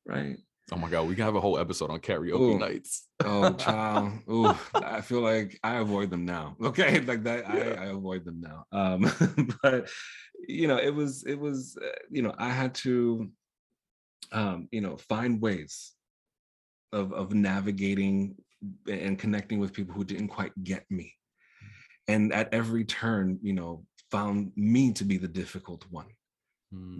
[0.07, 0.38] Right.
[0.70, 2.59] Oh my god, we can have a whole episode on karaoke Ooh.
[2.59, 3.09] nights.
[3.24, 4.12] Oh, child.
[4.31, 6.57] Ooh, I feel like I avoid them now.
[6.62, 7.44] Okay, like that.
[7.44, 7.81] Yeah.
[7.81, 8.64] I, I avoid them now.
[8.72, 9.11] Um,
[9.62, 9.88] but
[10.46, 13.31] you know, it was it was uh, you know I had to
[14.33, 15.92] um, you know find ways
[16.92, 18.37] of of navigating
[18.88, 21.14] and connecting with people who didn't quite get me,
[22.09, 26.09] and at every turn, you know, found me to be the difficult one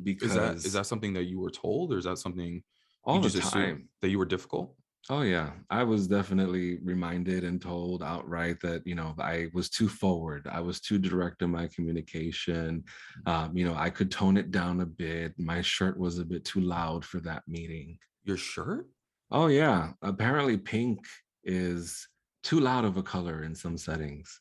[0.03, 2.63] Because is that is that something that you were told, or is that something
[3.05, 3.89] all the time.
[4.01, 4.75] that you were difficult?
[5.11, 9.89] Oh yeah, I was definitely reminded and told outright that you know I was too
[9.89, 10.47] forward.
[10.47, 12.85] I was too direct in my communication.
[13.25, 15.39] Um, you know, I could tone it down a bit.
[15.39, 17.99] My shirt was a bit too loud for that meeting.
[18.25, 18.87] Your shirt?
[19.31, 21.01] Oh yeah, apparently pink
[21.43, 22.07] is
[22.43, 24.41] too loud of a color in some settings,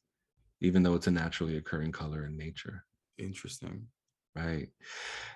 [0.59, 2.83] even though it's a naturally occurring color in nature.
[3.17, 3.87] Interesting.
[4.37, 4.69] Right.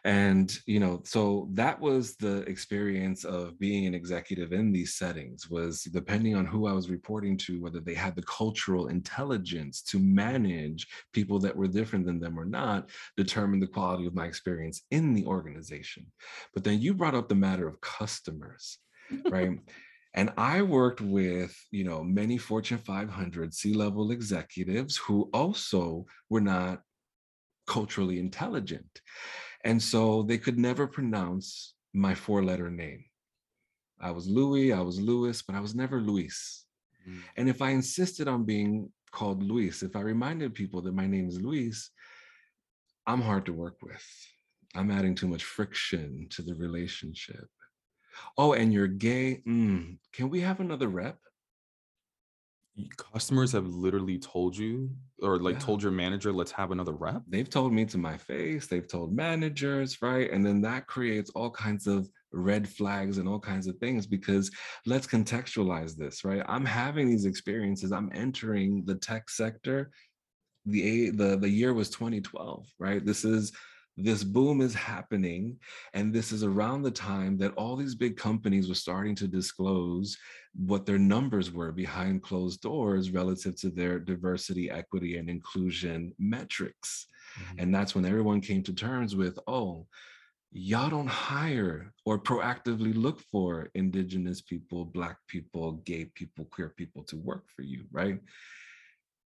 [0.03, 5.49] And, you know, so that was the experience of being an executive in these settings
[5.49, 9.99] was depending on who I was reporting to, whether they had the cultural intelligence to
[9.99, 14.83] manage people that were different than them or not, determine the quality of my experience
[14.89, 16.05] in the organization.
[16.53, 18.79] But then you brought up the matter of customers,
[19.29, 19.59] right?
[20.13, 26.81] And I worked with, you know, many Fortune 500 C-level executives who also were not
[27.67, 29.01] culturally intelligent.
[29.63, 33.05] And so they could never pronounce my four letter name.
[33.99, 36.65] I was Louis, I was Louis, but I was never Luis.
[37.07, 37.19] Mm.
[37.37, 41.27] And if I insisted on being called Luis, if I reminded people that my name
[41.27, 41.91] is Luis,
[43.05, 44.05] I'm hard to work with.
[44.75, 47.47] I'm adding too much friction to the relationship.
[48.37, 49.41] Oh, and you're gay.
[49.47, 51.17] Mm, can we have another rep?
[52.97, 54.89] Customers have literally told you,
[55.21, 55.59] or like Yeah.
[55.59, 57.21] told your manager, let's have another rep.
[57.27, 61.51] they've told me to my face they've told managers right and then that creates all
[61.51, 64.49] kinds of red flags and all kinds of things because
[64.85, 69.91] let's contextualize this right i'm having these experiences i'm entering the tech sector
[70.65, 73.51] the a- the the year was 2012 right this is
[73.97, 75.57] this boom is happening
[75.93, 80.17] and this is around the time that all these big companies were starting to disclose
[80.55, 87.07] what their numbers were behind closed doors relative to their diversity equity and inclusion metrics
[87.37, 87.55] Mhm.
[87.59, 89.87] and that's when everyone came to terms with, oh,
[90.51, 97.03] y'all don't hire or proactively look for indigenous people, black people, gay people, queer people
[97.05, 98.19] to work for you, right?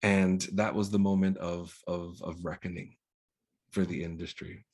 [0.01, 2.95] And that was the moment of of, of reckoning
[3.71, 4.65] for the industry.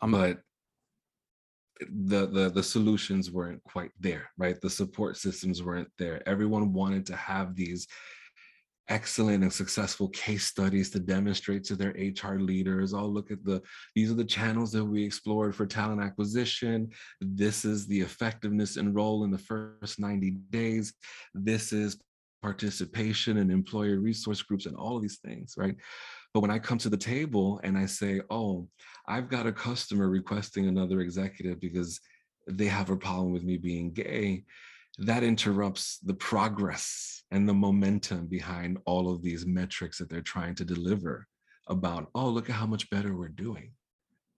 [0.00, 0.42] I'm- but
[1.90, 4.58] the, the the solutions weren't quite there, right?
[4.60, 6.26] The support systems weren't there.
[6.26, 7.86] Everyone wanted to have these
[8.88, 12.94] excellent and successful case studies to demonstrate to their HR leaders.
[12.94, 13.60] Oh, look at the,
[13.94, 16.90] these are the channels that we explored for talent acquisition.
[17.20, 20.94] This is the effectiveness and role in the first 90 days.
[21.34, 22.00] This is
[22.42, 25.74] participation and employer resource groups and all of these things, right?
[26.34, 28.68] But when I come to the table and I say, oh,
[29.06, 32.00] I've got a customer requesting another executive because
[32.48, 34.44] they have a problem with me being gay,
[34.98, 40.54] that interrupts the progress and the momentum behind all of these metrics that they're trying
[40.54, 41.26] to deliver
[41.68, 43.72] about, oh, look at how much better we're doing,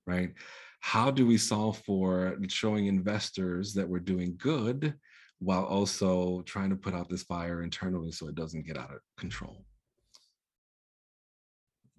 [0.07, 0.33] right?
[0.81, 4.95] How do we solve for showing investors that we're doing good
[5.39, 9.01] while also trying to put out this fire internally so it doesn't get out of
[9.17, 9.65] control?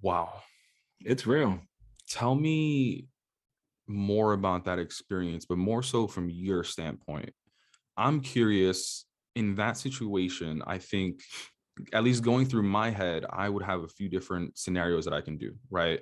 [0.02, 0.42] Wow.
[1.02, 1.60] It's real.
[2.10, 3.08] Tell me
[3.88, 7.32] more about that experience, but more so from your standpoint.
[7.98, 11.22] I'm curious in that situation, I think
[11.94, 15.22] at least going through my head, I would have a few different scenarios that I
[15.22, 16.02] can do, right?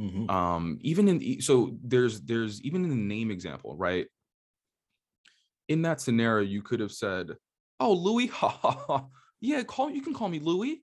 [0.00, 0.30] Mhm.
[0.30, 4.08] um even in the- so there's there's even in the name example right
[5.68, 7.36] in that scenario you could have said
[7.80, 9.06] oh louis ha ha ha
[9.40, 10.82] yeah call you can call me louis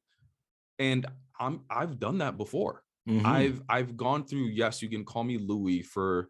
[0.80, 1.06] and
[1.41, 2.84] i'm i've done that before.
[3.10, 3.25] Mhm.
[3.25, 6.30] i've i've gone through yes you can call me louis for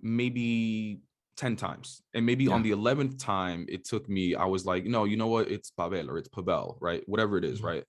[0.00, 1.00] maybe
[1.36, 5.04] 10 times and maybe on the 11th time it took me i was like no
[5.04, 5.50] you know what?
[5.50, 7.02] It's pavel or it's pavel right?
[7.06, 7.64] Whatever it is, Mhm.
[7.64, 7.84] right?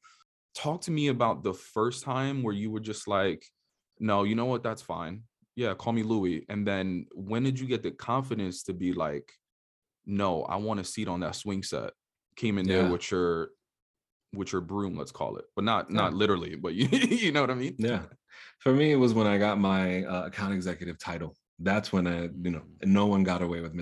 [0.55, 3.41] Talk to me about the first time where you were just like
[3.99, 4.63] no you know what?
[4.63, 5.23] That's fine.
[5.55, 6.45] Yeah call me louis.
[6.49, 9.27] And then when did you get the confidence to be like
[10.07, 11.91] no i want a seat on that swing set.
[12.35, 12.73] Came in Yeah.
[12.83, 13.49] there with your
[14.35, 17.51] with your broom let's call it but not not literally but you, you know what
[17.51, 18.03] i mean Yeah.
[18.59, 21.35] For me, it was when I got my uh, account executive title.
[21.59, 22.87] That's when I, you know, Mm.
[22.87, 23.73] no one got away with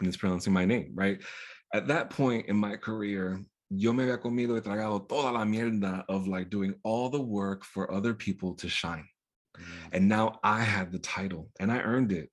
[0.00, 1.20] mispronouncing my name, right?
[1.74, 6.04] At that point in my career, yo me había comido y tragado toda la mierda
[6.08, 9.06] of like doing all the work for other people to shine.
[9.58, 9.64] Mm.
[9.92, 12.30] And now I had the title and I earned it.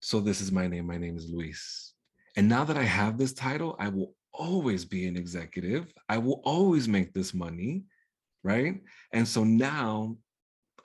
[0.00, 0.86] So this is my name.
[0.86, 1.94] My name is Luis.
[2.36, 5.92] And now that I have this title, I will always be an executive.
[6.08, 7.84] I will always make this money.
[8.42, 8.80] Right.
[9.12, 10.16] And so now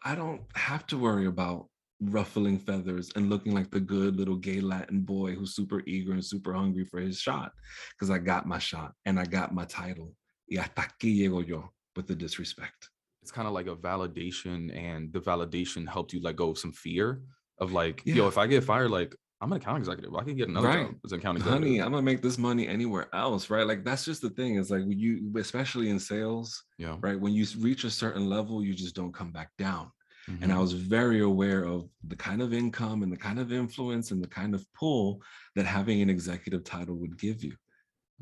[0.04, 1.68] I don't have to worry about
[2.02, 6.24] ruffling feathers and looking like the good little gay Latin boy who's super eager and
[6.24, 7.52] super hungry for his shot
[7.92, 10.14] because I got my shot and I got my title.
[10.50, 12.90] Y hasta aquí llego yo with the disrespect.
[13.22, 16.72] It's kind of like a validation, and the validation helped you let go of some
[16.72, 17.22] fear
[17.60, 18.16] of like, yeah.
[18.16, 20.16] yo, if I get fired, like I'm an account executive.
[20.16, 20.86] I can get another right.
[20.88, 21.64] job as an account executive.
[21.64, 23.68] Honey, I'm gonna make this money anywhere else, right?
[23.68, 24.56] Like that's just the thing.
[24.56, 27.20] Is like when you, especially in sales, yeah, right.
[27.20, 29.92] When you reach a certain level, you just don't come back down.
[30.30, 30.44] Mm-hmm.
[30.44, 30.62] And I mm-hmm.
[30.62, 34.28] was very aware of the kind of income and the kind of influence and the
[34.28, 35.22] kind of pull
[35.56, 37.54] that having an executive title would give you.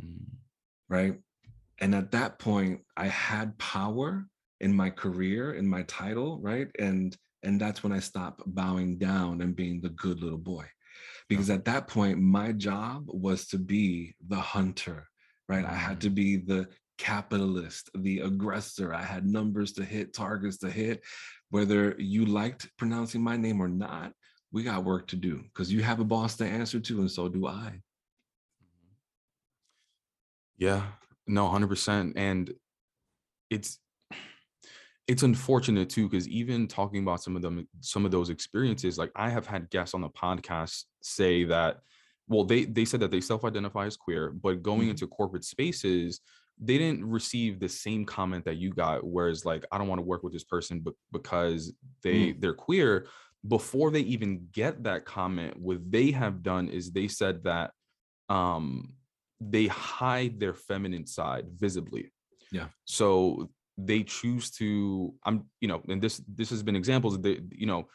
[0.03, 0.36] Mm-hmm.
[0.89, 1.16] Right.
[1.80, 4.26] And at that point, I had power
[4.59, 6.68] in my career, in my title, right?
[6.80, 10.66] And and that's when I stopped bowing down and being the good little boy.
[11.36, 15.07] Because at that point, my job was to be the hunter,
[15.47, 15.63] right?
[15.63, 15.73] Mm-hmm.
[15.73, 16.15] I had to mm-hmm.
[16.15, 16.67] be the
[16.97, 18.93] capitalist, the aggressor.
[18.93, 21.03] I had numbers to hit, targets to hit.
[21.49, 24.13] Whether you liked pronouncing my name or not,
[24.51, 27.27] we got work to do because you have a boss to answer to, and so
[27.27, 27.81] do I.
[30.57, 30.84] Yeah,
[31.27, 32.13] no, 100%.
[32.15, 32.53] And
[33.49, 33.79] it's,
[35.08, 39.12] it's unfortunate too because even talking about some of them some of those experiences like
[39.16, 41.82] i have had guests on the podcast say that
[42.28, 44.91] well they they said that they self-identify as queer but going mm-hmm.
[44.91, 46.22] into corporate spaces
[46.60, 50.06] they didn't receive the same comment that you got whereas like i don't want to
[50.06, 52.41] work with this person but because they mm.
[52.41, 53.08] they're queer
[53.47, 57.72] before they even get that comment what they have done is they said that
[58.30, 58.93] um
[59.41, 62.12] they hide their feminine side visibly
[62.51, 67.39] yeah so they choose to i'm you know and this this has been examples they
[67.51, 67.88] you know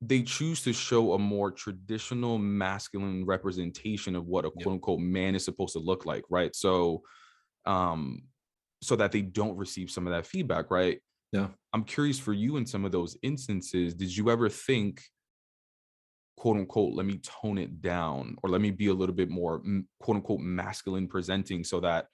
[0.00, 5.34] they choose to show a more traditional masculine representation of what a quote unquote man
[5.34, 6.54] is supposed to look like, right?
[6.54, 7.02] So,
[7.66, 8.22] um,
[8.80, 11.00] so that they don't receive some of that feedback, right?
[11.32, 11.48] Yeah.
[11.72, 15.02] I'm curious for you in some of those instances, did you ever think,
[16.36, 19.60] quote unquote, let me tone it down or let me be a little bit more
[19.98, 22.06] quote unquote masculine presenting so that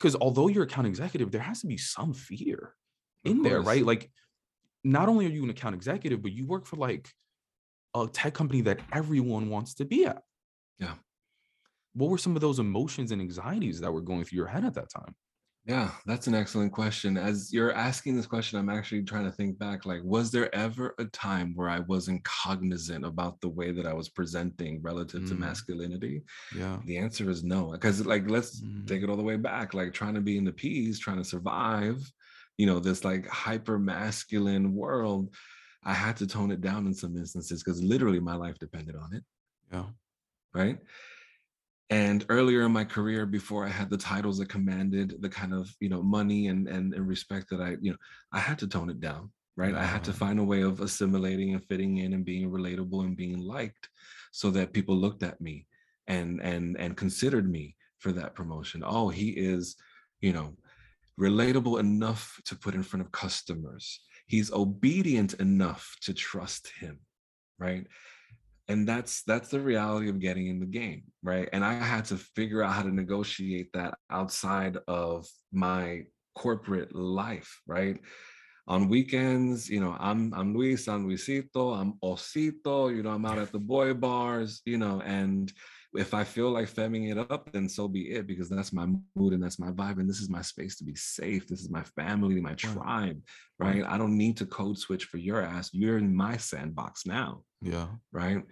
[0.00, 2.74] because although you're account executive, there has to be some fear
[3.24, 3.84] in there, right?
[3.84, 4.10] Like
[4.82, 7.12] not only are you an account executive, but you work for like
[7.94, 10.22] a tech company that everyone wants to be at.
[10.78, 10.94] Yeah.
[11.92, 14.74] What were some of those emotions and anxieties that were going through your head at
[14.74, 15.14] that time?
[15.70, 17.16] Yeah, that's an excellent question.
[17.16, 20.94] As you're asking this question, I'm actually trying to think back like, was there ever
[20.98, 25.28] a time where I wasn't cognizant about the way that I was presenting relative mm.
[25.28, 26.22] to masculinity?
[26.56, 26.78] Yeah.
[26.86, 27.70] The answer is no.
[27.70, 28.84] Because, like, let's mm.
[28.86, 29.72] take it all the way back.
[29.72, 32.02] Like, trying to be in the P's, trying to survive,
[32.60, 35.34] you know this like hyper masculine world
[35.82, 39.14] i had to tone it down in some instances because literally my life depended on
[39.14, 39.24] it
[39.72, 39.86] yeah
[40.52, 40.78] right
[41.90, 45.74] and earlier in my career before i had the titles that commanded the kind of
[45.80, 47.98] you know money and and, and respect that i you know
[48.32, 50.18] i had to tone it down right i had to mm-hmm.
[50.18, 53.88] find a way of assimilating and fitting in and being relatable and being liked
[54.32, 55.66] so that people looked at me
[56.06, 59.76] and and and considered me for that promotion oh he is
[60.20, 60.54] you know
[61.20, 64.00] relatable enough to put in front of customers.
[64.26, 67.00] He's obedient enough to trust him,
[67.58, 67.86] right?
[68.70, 71.48] And that's that's the reality of getting in the game, right?
[71.52, 76.04] And I had to figure out how to negotiate that outside of my
[76.36, 77.98] corporate life, right?
[78.68, 83.38] On weekends, you know, I'm I'm Luis, I'm Luisito, I'm Osito, you know, I'm out
[83.38, 85.52] at the boy bars, you know, and
[85.94, 89.32] if I feel like femming it up, then so be it, because that's my mood
[89.32, 89.98] and that's my vibe.
[89.98, 91.48] And this is my space to be safe.
[91.48, 93.20] This is my family, my tribe,
[93.58, 93.82] right?
[93.84, 95.70] I don't need to code switch for your ass.
[95.72, 97.42] You're in my sandbox now.
[97.62, 97.88] Yeah.
[98.12, 98.42] Right.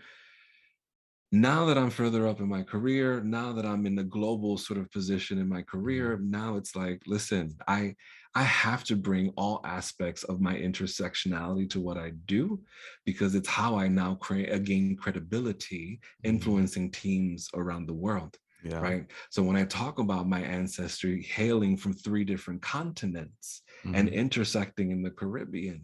[1.31, 4.79] Now that I'm further up in my career, now that I'm in the global sort
[4.79, 6.31] of position in my career, mm-hmm.
[6.31, 7.95] now it's like, listen, I
[8.35, 12.61] I have to bring all aspects of my intersectionality to what I do
[13.05, 16.35] because it's how I now create uh, gain credibility mm-hmm.
[16.35, 18.39] influencing teams around the world.
[18.65, 18.81] Yeah.
[18.81, 19.07] Right.
[19.31, 23.95] So when I talk about my ancestry hailing from three different continents mm-hmm.
[23.95, 25.83] and intersecting in the Caribbean,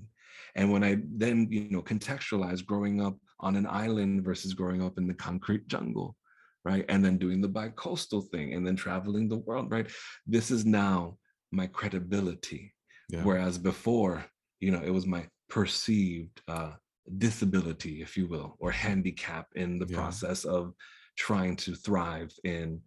[0.57, 4.99] and when I then, you know, contextualize growing up on an island versus growing up
[4.99, 6.17] in the concrete jungle,
[6.65, 6.85] right?
[6.89, 9.87] And then doing the bi-coastal thing and then traveling the world, right?
[10.27, 11.19] This is now
[11.51, 12.73] my credibility.
[13.11, 13.23] Yeah.
[13.23, 14.25] Whereas before,
[14.61, 16.73] you know, it was my perceived uh,
[17.19, 19.97] disability, if you will, or handicap in the yeah.
[19.97, 20.73] process of
[21.17, 22.81] trying to thrive in,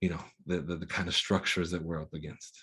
[0.00, 2.58] you know, the, the, the kind of structures that we're up against.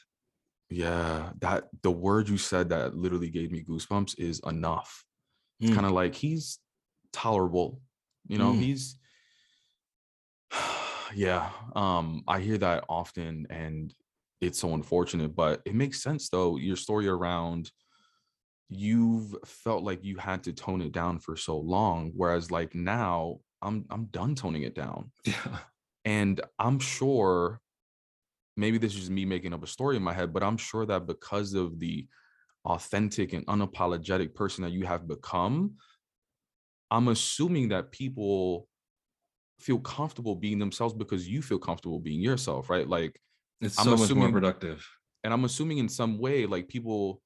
[0.70, 5.06] Yeah, that the word you said that literally gave me goosebumps is enough.
[5.60, 5.76] It's mm.
[5.76, 6.60] kind of like he's
[7.14, 7.82] tolerable,
[8.28, 8.60] You know, mm.
[8.60, 8.98] he's
[11.16, 11.50] yeah.
[11.76, 13.94] Um, I hear that often and
[14.42, 16.58] it's so unfortunate, but it makes sense though.
[16.58, 17.72] Your story around
[18.70, 23.40] you've felt like you had to tone it down for so long whereas like now
[23.62, 25.60] i'm i'm done toning it down yeah
[26.06, 27.62] and i'm sure
[28.58, 30.86] maybe this is just me making up a story in my head but i'm sure
[30.86, 32.08] that because of the
[32.66, 35.74] authentic and unapologetic person that you have become
[36.92, 38.68] i'm assuming that people
[39.60, 43.20] feel comfortable being themselves because you feel comfortable being yourself right like
[43.62, 44.86] it's so I'm much more productive
[45.24, 47.22] and i'm assuming in some way like people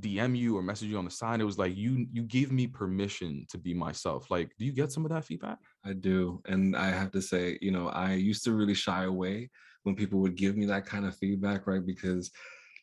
[0.00, 1.40] DM you or message you on the side.
[1.40, 4.30] It was like you you gave me permission to be myself.
[4.30, 5.58] Like, do you get some of that feedback?
[5.84, 6.42] I do.
[6.46, 9.50] And I have to say, you know, I used to really shy away
[9.84, 11.84] when people would give me that kind of feedback, right?
[11.84, 12.30] Because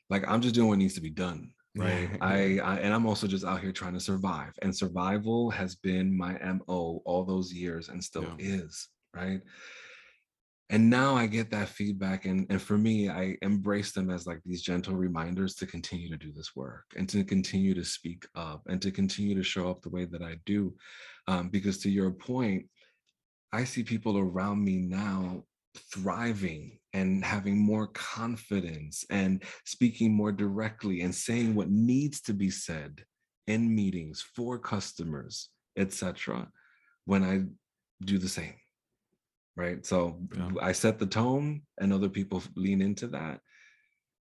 [0.09, 1.51] like I'm just doing what needs to be done.
[1.73, 2.09] Right.
[2.11, 2.17] Yeah.
[2.19, 4.51] I, I and I'm also just out here trying to survive.
[4.61, 8.55] And survival has been my MO all those years and still yeah.
[8.55, 8.89] is.
[9.15, 9.39] Right
[10.71, 14.39] and now i get that feedback and, and for me i embrace them as like
[14.45, 18.63] these gentle reminders to continue to do this work and to continue to speak up
[18.67, 20.73] and to continue to show up the way that i do
[21.27, 22.65] um, because to your point
[23.53, 25.43] i see people around me now
[25.93, 32.49] thriving and having more confidence and speaking more directly and saying what needs to be
[32.49, 33.03] said
[33.47, 36.47] in meetings for customers etc
[37.05, 37.41] when i
[38.05, 38.55] do the same
[39.55, 39.85] right?
[39.85, 40.49] So yeah.
[40.61, 43.39] I set the tone and other people lean into that.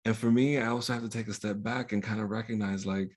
[0.05, 2.85] And for me, I also have to take a step back and kind of recognize
[2.85, 3.11] like,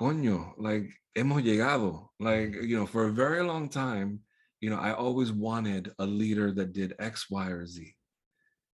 [0.00, 2.10] coño, like hemos llegado.
[2.20, 2.24] Mm.
[2.24, 4.20] Like, you know, for a very long time,
[4.60, 7.94] you know, I always wanted a leader that did X, Y, or Z.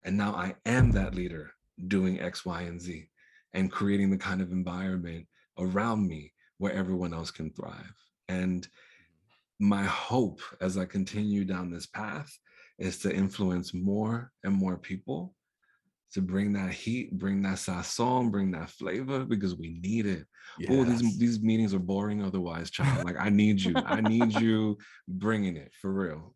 [0.06, 1.50] And now I am that leader
[1.88, 3.08] doing X, Y, and Z
[3.54, 5.26] and creating the kind of environment
[5.58, 7.92] around me where everyone else can thrive.
[8.28, 8.66] And
[9.58, 12.30] my hope as I continue down this path
[12.78, 15.34] is to influence more and more people
[16.12, 20.26] to bring that heat, bring that sazon, bring that flavor because we need it.
[20.60, 20.70] Yes.
[20.70, 23.04] Oh, these these meetings are boring otherwise, child.
[23.04, 23.74] Like I need you.
[23.84, 24.78] I need you
[25.08, 26.34] bringing it for real.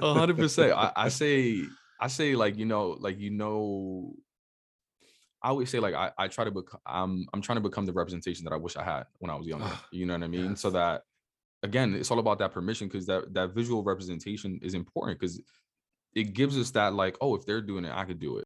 [0.00, 0.72] hundred percent.
[0.76, 1.64] I say
[2.00, 4.14] I say like you know like you know.
[5.40, 7.92] I always say like I, I try to become I'm I'm trying to become the
[7.92, 9.70] representation that I wish I had when I was younger.
[9.92, 10.50] you know what I mean?
[10.50, 10.60] Yes.
[10.60, 11.02] So that
[11.62, 15.40] again, it's all about that permission because that that visual representation is important because
[16.14, 18.44] it gives us that like, oh, if they're doing it, I could do it.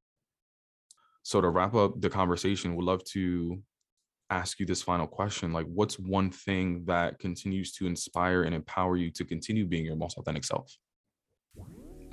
[1.22, 3.62] So to wrap up the conversation, we'd love to
[4.28, 5.52] ask you this final question.
[5.52, 9.96] Like, what's one thing that continues to inspire and empower you to continue being your
[9.96, 10.76] most authentic self?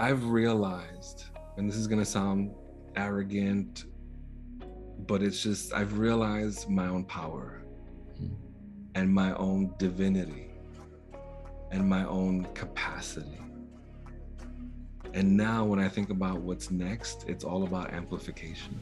[0.01, 1.25] I've realized,
[1.57, 2.55] and this is gonna sound
[2.95, 3.83] arrogant,
[5.05, 7.63] but it's just I've realized my own power
[8.15, 8.33] mm-hmm.
[8.95, 10.51] and my own divinity
[11.71, 13.41] and my own capacity.
[15.13, 18.79] And now, when I think about what's next, it's all about amplification,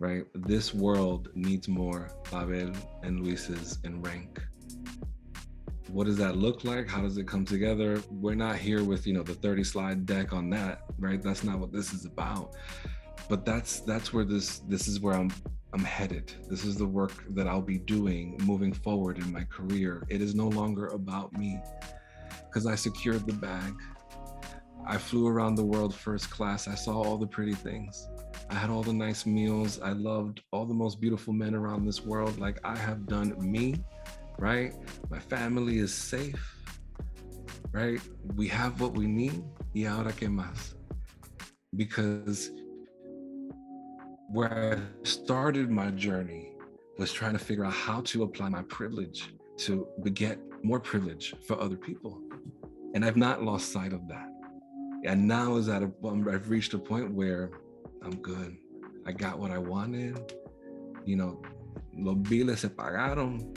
[0.00, 0.26] right?
[0.34, 4.42] This world needs more Pavel and Luis's in rank.
[5.92, 6.88] What does that look like?
[6.88, 8.00] How does it come together?
[8.10, 11.20] We're not here with, you know, the 30 slide deck on that, right?
[11.20, 12.54] That's not what this is about.
[13.28, 15.30] But that's that's where this this is where I'm
[15.72, 16.32] I'm headed.
[16.48, 20.04] This is the work that I'll be doing moving forward in my career.
[20.08, 21.60] It is no longer about me
[22.46, 23.74] because I secured the bag.
[24.86, 26.66] I flew around the world first class.
[26.66, 28.08] I saw all the pretty things.
[28.48, 29.80] I had all the nice meals.
[29.80, 32.38] I loved all the most beautiful men around this world.
[32.38, 33.76] Like I have done me,
[34.40, 34.72] right?
[35.10, 36.56] My family is safe,
[37.72, 38.00] right?
[38.36, 39.44] We have what we need.
[39.74, 40.74] Y ahora qué más?
[41.76, 42.50] Because
[44.32, 46.54] where I started my journey
[46.98, 51.60] was trying to figure out how to apply my privilege to beget more privilege for
[51.60, 52.18] other people.
[52.94, 54.28] And I've not lost sight of that.
[55.04, 57.50] And now is at a um, I've reached a point where
[58.02, 58.56] I'm good.
[59.06, 60.32] I got what I wanted.
[61.04, 61.42] You know,
[61.94, 63.54] los biles se pagaron.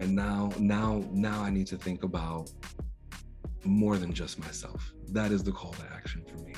[0.00, 2.50] And now, now, now I need to think about
[3.64, 4.92] more than just myself.
[5.08, 6.54] That is the call to action for me.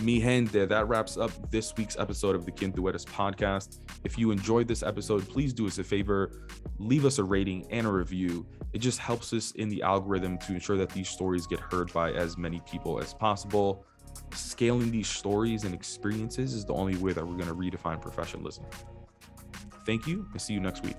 [0.00, 2.70] Mi gente, that wraps up this week's episode of the Tú
[3.06, 3.80] podcast.
[4.04, 6.46] If you enjoyed this episode, please do us a favor,
[6.78, 8.46] leave us a rating and a review.
[8.72, 12.12] It just helps us in the algorithm to ensure that these stories get heard by
[12.12, 13.84] as many people as possible.
[14.32, 18.66] Scaling these stories and experiences is the only way that we're going to redefine professionalism.
[19.88, 20.96] Thank you and see you next week.